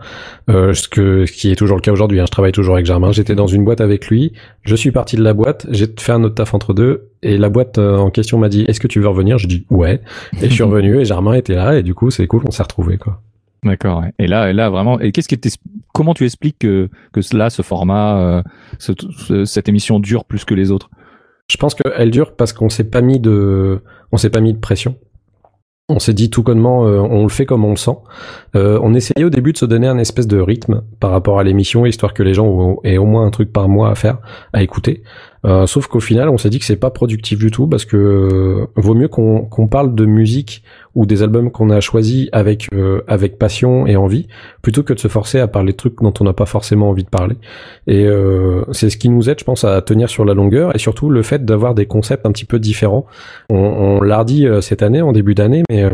[0.50, 2.22] Euh, ce, que, ce qui est toujours le cas aujourd'hui.
[2.22, 2.26] Hein.
[2.26, 3.12] Je travaille toujours avec Germain.
[3.12, 4.32] J'étais dans une boîte avec lui.
[4.64, 5.68] Je suis parti de la boîte.
[5.72, 7.10] J'ai fait un autre taf entre deux.
[7.22, 9.38] Et la boîte euh, en question m'a dit Est-ce que tu veux revenir?
[9.38, 10.02] Je dis ouais.
[10.42, 11.00] Et je suis revenu.
[11.00, 11.78] Et Germain était là.
[11.78, 12.44] Et du coup, c'est cool.
[12.48, 13.22] On s'est retrouvés quoi.
[13.64, 14.04] D'accord.
[14.20, 15.00] Et là, et là vraiment.
[15.02, 15.40] Et qu'est-ce qui
[15.94, 18.44] Comment tu expliques que que cela, ce format,
[18.80, 20.90] euh, cette émission dure plus que les autres?
[21.50, 23.82] Je pense qu'elle dure parce qu'on s'est pas mis de,
[24.12, 24.98] on s'est pas mis de pression.
[25.88, 27.96] On s'est dit tout connement, euh, on le fait comme on le sent.
[28.56, 31.44] Euh, on essayait au début de se donner un espèce de rythme par rapport à
[31.44, 34.18] l'émission, histoire que les gens aient au moins un truc par mois à faire,
[34.52, 35.04] à écouter.
[35.46, 37.98] Euh, sauf qu'au final, on s'est dit que c'est pas productif du tout parce que
[37.98, 40.64] euh, vaut mieux qu'on parle de musique
[40.96, 44.28] ou des albums qu'on a choisis avec euh, avec passion et envie
[44.62, 47.04] plutôt que de se forcer à parler de trucs dont on n'a pas forcément envie
[47.04, 47.36] de parler.
[47.88, 48.08] Et
[48.72, 51.22] c'est ce qui nous aide, je pense, à tenir sur la longueur et surtout le
[51.22, 53.06] fait d'avoir des concepts un petit peu différents.
[53.50, 55.86] On, on l'a dit cette année, en début d'année, mais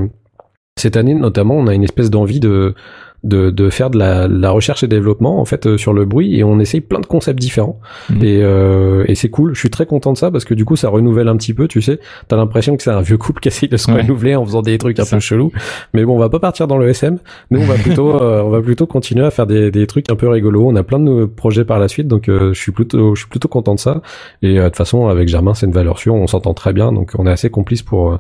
[0.78, 2.76] cette année notamment, on a une espèce d'envie de
[3.24, 6.38] de, de faire de la, la, recherche et développement en fait euh, sur le bruit
[6.38, 7.80] et on essaye plein de concepts différents.
[8.10, 8.24] Mmh.
[8.24, 9.54] et, euh, et c'est cool.
[9.54, 11.68] Je suis très content de ça parce que du coup ça renouvelle un petit peu
[11.68, 12.00] tu sais.
[12.28, 14.78] T'as l'impression que c'est un vieux couple qui essaye de se renouveler en faisant des
[14.78, 15.52] trucs un peu chelous.
[15.94, 17.20] Mais bon on va pas partir dans le SM
[17.52, 20.16] nous on va plutôt euh, on va plutôt continuer à faire des, des trucs un
[20.16, 20.68] peu rigolos.
[20.68, 23.30] On a plein de projets par la suite donc euh, je suis plutôt je suis
[23.30, 24.02] plutôt content de ça.
[24.42, 26.16] Et de toute façon avec Germain c'est une valeur sûre.
[26.16, 28.20] On s'entend très bien donc on est assez complice pour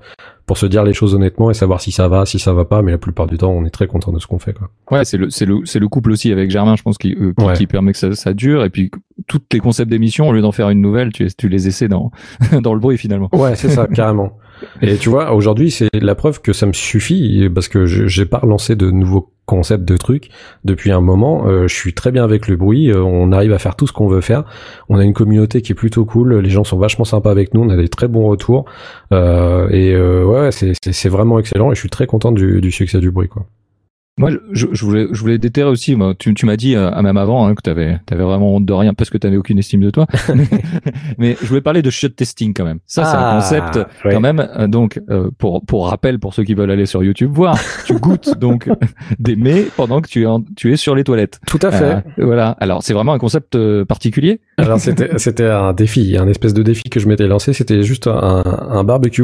[0.52, 2.82] pour se dire les choses honnêtement et savoir si ça va, si ça va pas.
[2.82, 4.52] Mais la plupart du temps, on est très content de ce qu'on fait.
[4.52, 4.70] Quoi.
[4.92, 7.34] Ouais, c'est le c'est le c'est le couple aussi avec Germain, je pense, qui euh,
[7.54, 8.64] qui, permet que ça, ça dure.
[8.66, 8.92] Et puis
[9.28, 12.12] tous tes concepts d'émission, au lieu d'en faire une nouvelle, tu tu les essaies dans
[12.62, 13.30] dans le bruit finalement.
[13.34, 14.38] Ouais, c'est ça, carrément.
[14.82, 18.38] Et tu vois, aujourd'hui, c'est la preuve que ça me suffit parce que j'ai pas
[18.38, 20.30] relancé de nouveaux concepts de trucs
[20.66, 21.48] depuis un moment.
[21.48, 22.92] Euh, je suis très bien avec le bruit.
[22.92, 24.44] Euh, on arrive à faire tout ce qu'on veut faire.
[24.90, 26.38] On a une communauté qui est plutôt cool.
[26.40, 27.62] Les gens sont vachement sympas avec nous.
[27.62, 28.66] On a des très bons retours.
[29.12, 31.72] Euh, et ouais, c'est vraiment excellent.
[31.72, 33.46] Et je suis très content du, du succès du bruit, quoi.
[34.22, 35.96] Moi, je, je, voulais, je voulais déterrer aussi.
[35.96, 38.66] Moi, tu, tu m'as dit, euh, même avant, hein, que tu avais, avais, vraiment honte
[38.66, 40.06] de rien parce que tu n'avais aucune estime de toi.
[41.18, 42.80] mais je voulais parler de shot testing quand même.
[42.86, 44.40] Ça, c'est un ah, concept quand même.
[44.40, 47.96] Euh, donc, euh, pour, pour rappel, pour ceux qui veulent aller sur YouTube voir, tu
[47.96, 48.70] goûtes donc
[49.20, 51.40] des mets pendant que tu es, tu es sur les toilettes.
[51.48, 52.04] Tout à fait.
[52.18, 52.52] voilà.
[52.60, 54.40] Alors, c'est vraiment un concept particulier.
[54.58, 57.54] Alors, c'était, c'était un défi, un espèce de défi que je m'étais lancé.
[57.54, 59.24] C'était juste un, un barbecue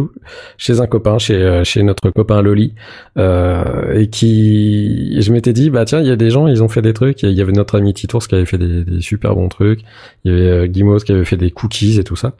[0.57, 2.73] chez un copain, chez, chez notre copain Loli,
[3.17, 6.81] et qui je m'étais dit bah tiens il y a des gens ils ont fait
[6.81, 7.23] des trucs.
[7.23, 9.81] Il y avait notre ami Titours qui avait fait des, des super bons trucs.
[10.23, 12.35] Il y avait euh, Guimos qui avait fait des cookies et tout ça.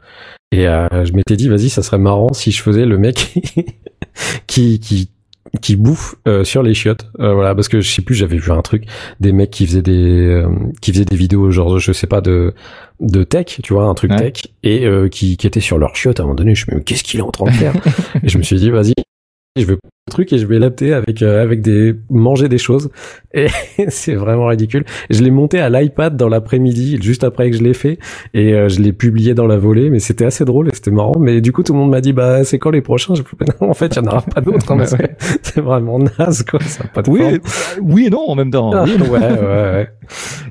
[0.52, 3.34] Et euh, je m'étais dit vas-y ça serait marrant si je faisais le mec
[4.46, 5.10] qui qui
[5.62, 7.10] qui bouffe euh, sur les chiottes.
[7.18, 8.84] Voilà parce que je sais plus j'avais vu un truc.
[9.20, 10.44] Des mecs qui faisaient des
[10.80, 12.54] qui faisaient des vidéos genre je sais pas de
[13.00, 14.48] de tech tu vois un truc tech.
[14.62, 16.54] Et qui qui était sur leurs chiottes à un moment donné.
[16.54, 17.74] Je me suis dit qu'est-ce qu'il est en train de faire?
[18.22, 18.94] Et je me suis dit vas-y
[19.56, 19.78] je veux
[20.08, 22.90] truc et je vais l'adapter avec euh, avec des manger des choses.
[23.34, 23.46] Et
[23.88, 24.84] c'est vraiment ridicule.
[25.10, 27.98] Je l'ai monté à l'iPad dans l'après-midi juste après que je l'ai fait.
[28.34, 31.18] Et euh, je l'ai publié dans la volée mais c'était assez drôle et c'était marrant.
[31.18, 33.14] Mais du coup tout le monde m'a dit bah c'est quand les prochains?
[33.14, 33.22] Je
[33.60, 34.84] non, en fait il y en aura pas d'autres hein,
[35.42, 36.60] c'est vraiment naze quoi.
[36.60, 37.38] Ça pas de oui forme.
[37.82, 38.70] oui et non en même temps.
[38.74, 39.88] Ah, Oui ouais ouais ouais.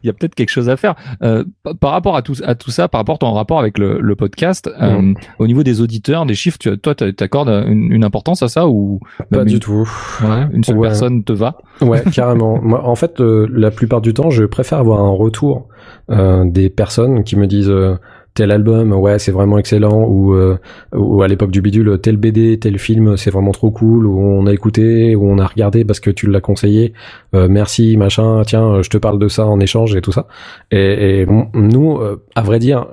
[0.03, 0.95] Il y a peut-être quelque chose à faire.
[1.23, 3.77] Euh, pa- par rapport à tout à tout ça par rapport à ton rapport avec
[3.77, 5.15] le, le podcast euh, Mm.
[5.39, 8.67] au niveau des auditeurs des chiffres tu, toi t'a- t'accordes une, une importance à ça
[8.67, 8.99] ou
[9.31, 9.87] pas du une, tout
[10.23, 10.87] ouais, une seule Ouais.
[10.87, 12.59] personne te va Ouais, carrément.
[12.61, 15.67] Moi, en fait, euh, la plupart du temps, je préfère avoir un retour
[16.09, 17.95] euh, des personnes qui me disent euh,
[18.37, 20.57] tel album, ouais, c'est vraiment excellent, ou euh,
[20.95, 24.45] ou à l'époque du bidule, tel BD, tel film, c'est vraiment trop cool, ou on
[24.45, 26.93] a écouté, ou on a regardé parce que tu l'as conseillé,
[27.33, 30.27] euh, merci, machin, tiens, je te parle de ça en échange et tout ça.
[30.71, 32.85] Et, et bon, nous, euh, à vrai dire,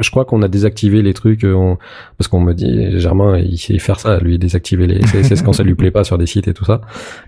[0.00, 1.78] je crois qu'on a désactivé les trucs, euh, on-
[2.18, 5.62] parce qu'on me dit, Germain, il sait faire ça, lui, désactiver les CSS quand ça
[5.62, 6.80] lui plaît pas sur des sites et tout ça.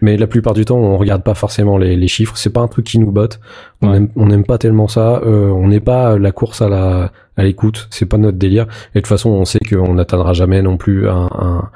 [0.02, 2.36] Mais la plupart du temps, on regarde pas forcément les, les chiffres.
[2.36, 3.38] C'est pas un truc qui nous botte.
[3.82, 3.96] On Ouais.
[3.96, 5.20] aime, on n'aime pas tellement ça.
[5.24, 7.88] Euh, on n'est pas la course à la à l'écoute.
[7.90, 8.64] C'est pas notre délire.
[8.94, 11.68] Et de toute façon, on sait qu'on n'atteindra jamais non plus un, un,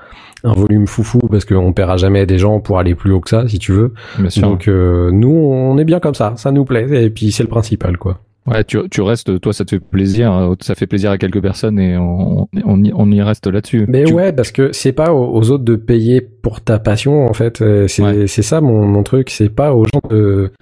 [0.44, 3.48] un volume foufou parce qu'on paiera jamais des gens pour aller plus haut que ça,
[3.48, 3.92] si tu veux.
[4.18, 6.34] bien sûr Donc euh, nous, on est bien comme ça.
[6.36, 6.86] Ça nous plaît.
[7.04, 8.18] Et puis c'est le principal, quoi.
[8.46, 11.40] ouais tu, tu restes toi ça te fait plaisir euh, ça fait plaisir à quelques
[11.40, 14.92] personnes et on, on, y, on y reste là-dessus Mais Tu- ouais, parce que c'est
[14.92, 17.62] pas aux, autres de payer pour ta passion, en fait.
[17.62, 18.26] Euh, C'est Ouais.
[18.26, 19.30] c'est ça mon, mon truc.
[19.30, 20.52] C'est pas aux gens de,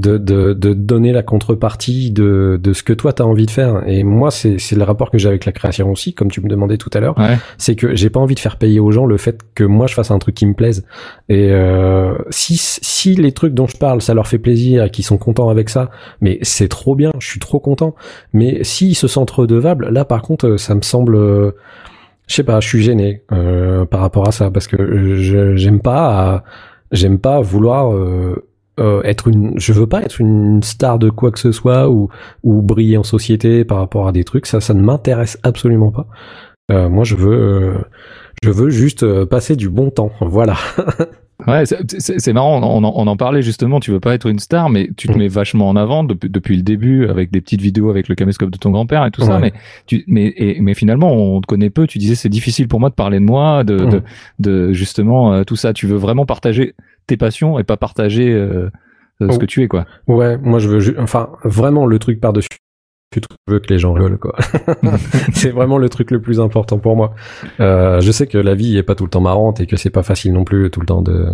[0.00, 3.82] de, de, de donner la contrepartie de, de ce que toi t'as envie de faire.
[3.86, 6.76] Et moi, c'est le rapport que j'ai avec la création aussi, comme tu me demandais
[6.76, 7.16] tout à l'heure.
[7.18, 9.86] ouais C'est que j'ai pas envie de faire payer aux gens le fait que moi
[9.86, 10.84] je fasse un truc qui me plaise.
[11.30, 15.04] Et euh, si, si les trucs dont je parle, ça leur fait plaisir et qu'ils
[15.04, 15.90] sont contents avec ça,
[16.20, 17.94] mais c'est trop bien, je suis trop content.
[18.34, 21.16] Mais s'ils se sentent redevables, là par contre, ça me semble...
[21.16, 21.52] euh,
[22.26, 25.80] je sais pas, je suis gêné euh, par rapport à ça parce que je j'aime
[25.80, 26.42] pas
[26.90, 28.44] j'aime pas vouloir euh,
[28.78, 32.08] euh, être une je veux pas être une star de quoi que ce soit ou
[32.42, 36.06] ou briller en société par rapport à des trucs ça ça ne m'intéresse absolument pas.
[36.70, 37.78] Euh, moi je veux euh,
[38.42, 40.10] je veux juste euh, passer du bon temps.
[40.20, 40.56] Voilà
[41.46, 44.70] Ouais, c'est- marrant, on en, on en parlait justement, tu veux pas être une star,
[44.70, 45.18] mais tu te Mm.
[45.18, 48.50] mets vachement en avant depuis, depuis le début avec des petites vidéos avec le caméscope
[48.50, 49.52] de ton grand-père et tout ça, mais,
[49.86, 52.88] tu, mais, et, mais finalement on te connaît peu, tu disais c'est difficile pour moi
[52.88, 53.88] de parler de moi, de, Mm.
[53.90, 54.02] de,
[54.38, 56.74] de justement euh, tout ça, tu veux vraiment partager
[57.06, 58.70] tes passions et pas partager euh,
[59.20, 59.38] euh, ce Oh.
[59.38, 59.84] que tu es quoi.
[60.08, 62.32] ouais moi je veux enfin vraiment le truc par
[63.14, 63.20] je
[63.52, 64.34] veux que les gens rigolent quoi.
[65.32, 67.14] C'est vraiment le truc le plus important pour moi.
[67.60, 69.90] Euh, je sais que la vie est pas tout le temps marrante et que c'est
[69.90, 71.28] pas facile non plus tout le temps de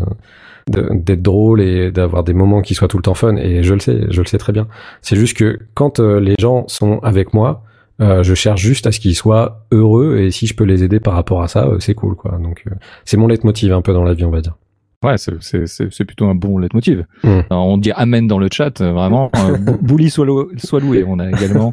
[0.71, 3.75] de- d'être drôle et d'avoir des moments qui soient tout le temps fun et je
[3.75, 4.69] le sais je le sais très bien.
[5.01, 7.65] C'est juste que quand euh, les gens sont avec moi
[8.01, 11.01] euh, je cherche juste à ce qu'ils soient heureux et si je peux les aider
[11.01, 12.39] par rapport à ça c'est cool quoi.
[12.39, 14.57] Donc euh, c'est mon leitmotiv un peu dans la vie on va dire
[15.03, 17.05] Ouais, c'est- c'est c'est- c'est plutôt un bon leitmotiv.
[17.25, 17.41] Mm.
[17.51, 19.31] Alors, on dit amen dans le chat, euh, vraiment.
[19.39, 21.73] Euh, Bou- Bouli soit, lou- soit loué, on a également.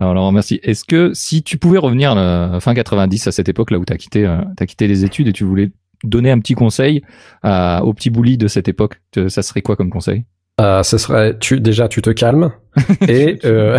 [0.00, 0.58] Alors merci.
[0.62, 2.14] Est-ce que si tu pouvais revenir à
[2.52, 5.28] la fin 90 à cette époque là où t'as quitté, euh, t'as quitté les études
[5.28, 5.70] et tu voulais
[6.02, 7.02] donner un petit conseil
[7.42, 10.24] à, au petit Bouli de cette époque, ça serait quoi comme conseil?
[10.60, 12.52] Euh, ce serait tu déjà tu te calmes
[13.08, 13.76] et euh,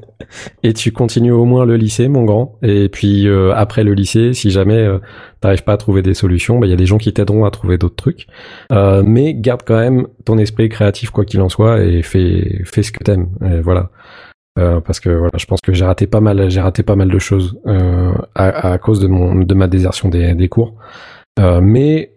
[0.62, 2.58] et tu continues au moins le lycée mon grand.
[2.62, 4.98] Et puis euh, après le lycée si jamais euh,
[5.40, 7.50] t'arrives pas à trouver des solutions bah il y a des gens qui t'aideront à
[7.50, 8.26] trouver d'autres trucs.
[8.72, 12.82] Euh, mais garde quand même ton esprit créatif quoi qu'il en soit et fais fais
[12.82, 13.28] ce que t'aimes.
[13.42, 13.90] Et voilà.
[14.58, 17.08] Euh, parce que voilà je pense que j'ai raté pas mal j'ai raté pas mal
[17.08, 20.74] de choses euh, à, à cause de mon de ma désertion des, des cours.
[21.38, 22.12] Euh, mais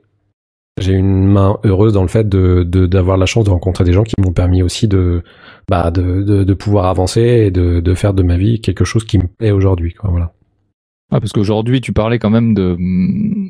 [0.77, 4.03] j'ai une main heureuse dans le fait de d'avoir la chance de rencontrer des gens
[4.03, 5.23] qui m'ont permis aussi de
[5.69, 9.27] bah de, pouvoir avancer et de de faire de ma vie quelque chose qui me
[9.27, 10.33] plaît aujourd'hui quoi voilà
[11.11, 12.75] ah, Parce qu'aujourd'hui tu parlais quand même de,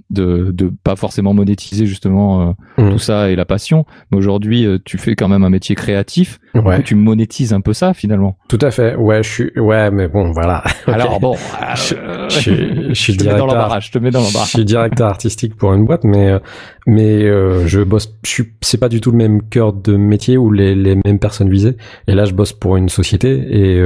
[0.10, 2.92] de, de pas forcément monétiser justement euh, Mm.
[2.92, 6.40] tout ça et la passion, mais aujourd'hui euh, tu fais quand même un métier créatif,
[6.54, 8.38] du ouais coup, tu monétises un peu ça finalement.
[8.50, 10.62] tout à fait ouais je suis ouais mais bon voilà.
[10.88, 11.36] Alors bon,
[11.76, 12.54] Je- euh, je suis-
[12.90, 13.48] je suis mets dans directeur.
[13.48, 14.46] l'embarras, je te mets dans je l'embarras.
[14.46, 16.40] suis directeur artistique pour une boîte mais euh,
[16.86, 20.36] mais euh, je bosse je suis c'est pas du tout le même cœur de métier
[20.38, 21.78] ou les les mêmes personnes visées
[22.10, 23.80] et là je bosse pour une société et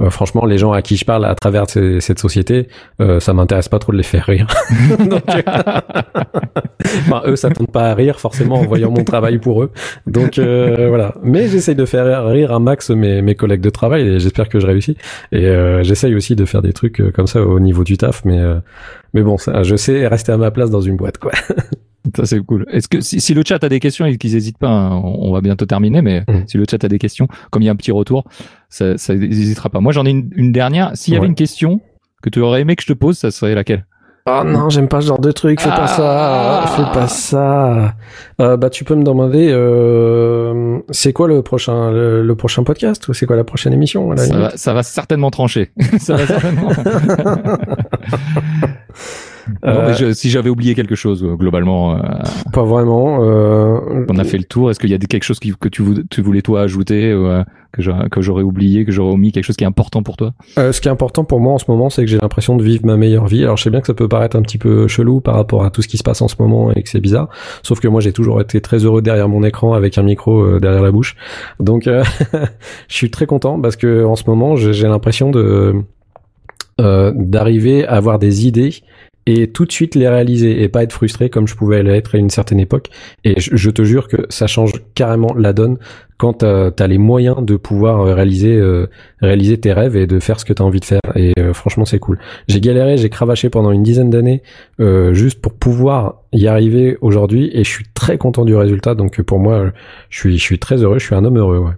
[0.00, 2.68] euh, franchement, les gens à qui je parle à travers cette société,
[3.00, 4.46] euh, ça m'intéresse pas trop de les faire rire.
[4.98, 5.42] Donc, euh,
[6.84, 9.70] enfin, eux, ça tombe pas à rire forcément en voyant mon travail pour eux.
[10.06, 11.14] Donc euh, voilà.
[11.22, 14.60] Mais j'essaye de faire rire un max mes, mes collègues de travail et j'espère que
[14.60, 14.96] je réussis.
[15.30, 18.24] Et euh, j'essaye aussi de faire des trucs euh, comme ça au niveau du taf,
[18.24, 18.40] mais
[19.14, 21.32] mais bon, ça, je sais rester à ma place dans une boîte, quoi.
[22.16, 22.66] Ça c'est cool.
[22.70, 25.28] Est-ce que si, si le chat a des questions et qu'ils hésitent pas, hein, on,
[25.28, 26.44] on va bientôt terminer, mais Mm.
[26.46, 28.24] si le chat a des questions, comme il y a un petit retour,
[28.68, 29.80] ça, ça n'hésitera pas.
[29.80, 30.90] Moi j'en ai une, une dernière.
[30.94, 31.80] S'il y avait une question
[32.22, 33.86] que tu aurais aimé que je te pose, ça serait laquelle?
[34.24, 36.66] Oh non, j'aime pas ce genre de truc, fais pas ça, Ah.
[36.76, 37.96] fais pas ça.
[38.40, 43.08] Euh, bah tu peux me demander, euh, c'est quoi le prochain, le, le prochain podcast
[43.08, 45.72] ou c'est quoi la prochaine émission à la Ça va, ça va certainement trancher.
[45.98, 46.70] ça va certainement.
[49.48, 51.98] Non, Euh, mais je- si j'avais oublié quelque chose, euh, globalement, euh,
[52.52, 53.18] Pas vraiment.
[53.22, 54.70] Euh, on a fait le tour.
[54.70, 57.42] Est-ce qu'il y a quelque chose que tu, vou- tu voulais toi ajouter, ou, euh,
[57.72, 57.80] que
[58.20, 60.32] j'aurais oublié, que j'aurais omis, quelque chose qui est important pour toi?
[60.58, 62.62] Euh, ce qui est important pour moi en ce moment, c'est que j'ai l'impression de
[62.62, 63.42] vivre ma meilleure vie.
[63.44, 65.70] Alors je sais bien que ça peut paraître un petit peu chelou par rapport à
[65.70, 67.28] tout ce qui se passe en ce moment et que c'est bizarre.
[67.62, 70.60] Sauf que moi j'ai toujours été très heureux derrière mon écran avec un micro euh,
[70.60, 71.16] derrière la bouche.
[71.60, 72.04] Donc euh,
[72.88, 75.74] je suis très content parce que en ce moment j'ai j'ai l'impression de
[76.80, 78.74] euh, d'arriver à avoir des idées
[79.26, 82.18] et tout de suite les réaliser et pas être frustré comme je pouvais l'être à
[82.18, 82.88] une certaine époque.
[83.24, 85.78] Et je, je te jure que ça change carrément la donne
[86.18, 88.86] quand t'as as les moyens de pouvoir euh, réaliser euh,
[89.20, 91.00] réaliser tes rêves et de faire ce que t'as envie de faire.
[91.16, 92.18] Et euh, franchement, c'est cool.
[92.48, 94.42] J'ai galéré, j'ai cravaché pendant une dizaine d'années
[94.80, 98.94] euh, juste pour pouvoir y arriver aujourd'hui et je suis très content du résultat.
[98.94, 99.70] Donc euh, pour moi, euh,
[100.10, 100.98] je suis je suis très heureux.
[100.98, 101.58] Je suis un homme heureux.
[101.58, 101.72] Ouais.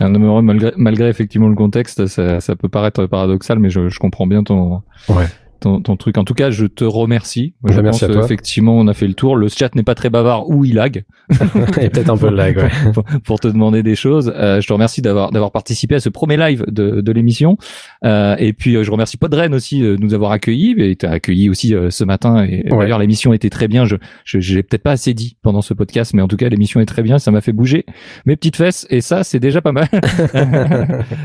[0.00, 3.88] Un homme heureux malgré, malgré effectivement le contexte, ça, ça peut paraître paradoxal, mais je,
[3.88, 5.26] je comprends bien ton, Ouais.
[5.64, 6.16] Ton, ton truc.
[6.18, 7.54] En tout cas, je te remercie.
[7.66, 8.24] Je Bah, merci pense, à toi.
[8.24, 9.34] Effectivement, on a fait le tour.
[9.36, 11.04] Le chat n'est pas très bavard ou il lag
[11.80, 12.56] et peut-être un peu de lag.
[12.58, 12.70] Ouais.
[12.92, 14.32] pour, pour te demander des choses.
[14.36, 17.56] Euh, je te remercie d'avoir d'avoir participé à ce premier live de, de l'émission.
[18.04, 20.74] Euh, et puis, euh, je remercie Podren aussi euh, de nous avoir accueillis.
[20.78, 22.44] Et t'as accueilli aussi euh, ce matin.
[22.44, 22.78] Et Ouais.
[22.84, 23.84] d'ailleurs, l'émission était très bien.
[23.86, 26.48] Je je, je l'ai peut-être pas assez dit pendant ce podcast, mais en tout cas,
[26.48, 27.18] l'émission est très bien.
[27.18, 27.86] Ça m'a fait bouger
[28.26, 28.86] mes petites fesses.
[28.90, 29.88] Et ça, c'est déjà pas mal.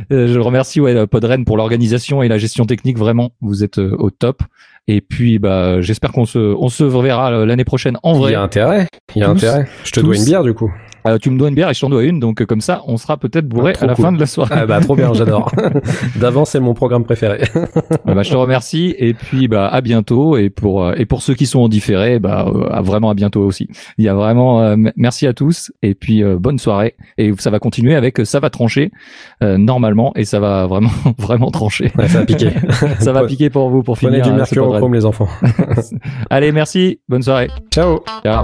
[0.09, 2.97] Je remercie ouais, Podren pour l'organisation et la gestion technique.
[2.97, 4.28] Vraiment, vous êtes au top.
[4.87, 8.31] Et puis, bah, j'espère qu'on se, on se reverra euh, l'année prochaine en Il vrai.
[8.31, 8.87] y a intérêt.
[9.15, 9.67] Il y a Tous- intérêt.
[9.83, 10.73] Je te tous- dois une bière du coup.
[11.07, 12.19] Euh, tu me dois une bière et je t'en dois une.
[12.19, 14.05] Donc, euh, comme ça, on sera peut-être bourré Ah, à la cool.
[14.05, 14.55] fin de la soirée.
[14.57, 15.51] Ah bah trop bien, j'adore.
[16.19, 17.41] D'avance, c'est mon programme préféré.
[17.55, 17.65] Euh,
[18.13, 18.95] bah, je te remercie.
[18.97, 20.37] Et puis, bah, à bientôt.
[20.37, 23.41] Et pour, euh, et pour ceux qui sont en différé, bah, euh, vraiment à bientôt
[23.41, 23.67] aussi.
[23.97, 25.71] Il y a vraiment, euh, merci à tous.
[25.81, 26.95] Et puis, euh, bonne soirée.
[27.17, 28.91] Et ça va continuer avec ça va trancher,
[29.43, 30.11] euh, normalement.
[30.15, 31.91] Et ça va vraiment, vraiment trancher.
[31.97, 32.51] Ouais, ça a piqué.
[32.99, 34.33] Ça va piquer pour vous pour Prenez finir.
[34.35, 34.55] du euh, ce podcast.
[34.57, 35.27] mercurochrome les enfants.
[36.29, 36.99] Allez, merci.
[37.07, 37.47] Bonne soirée.
[37.71, 37.99] Ciao.
[38.23, 38.43] Ciao.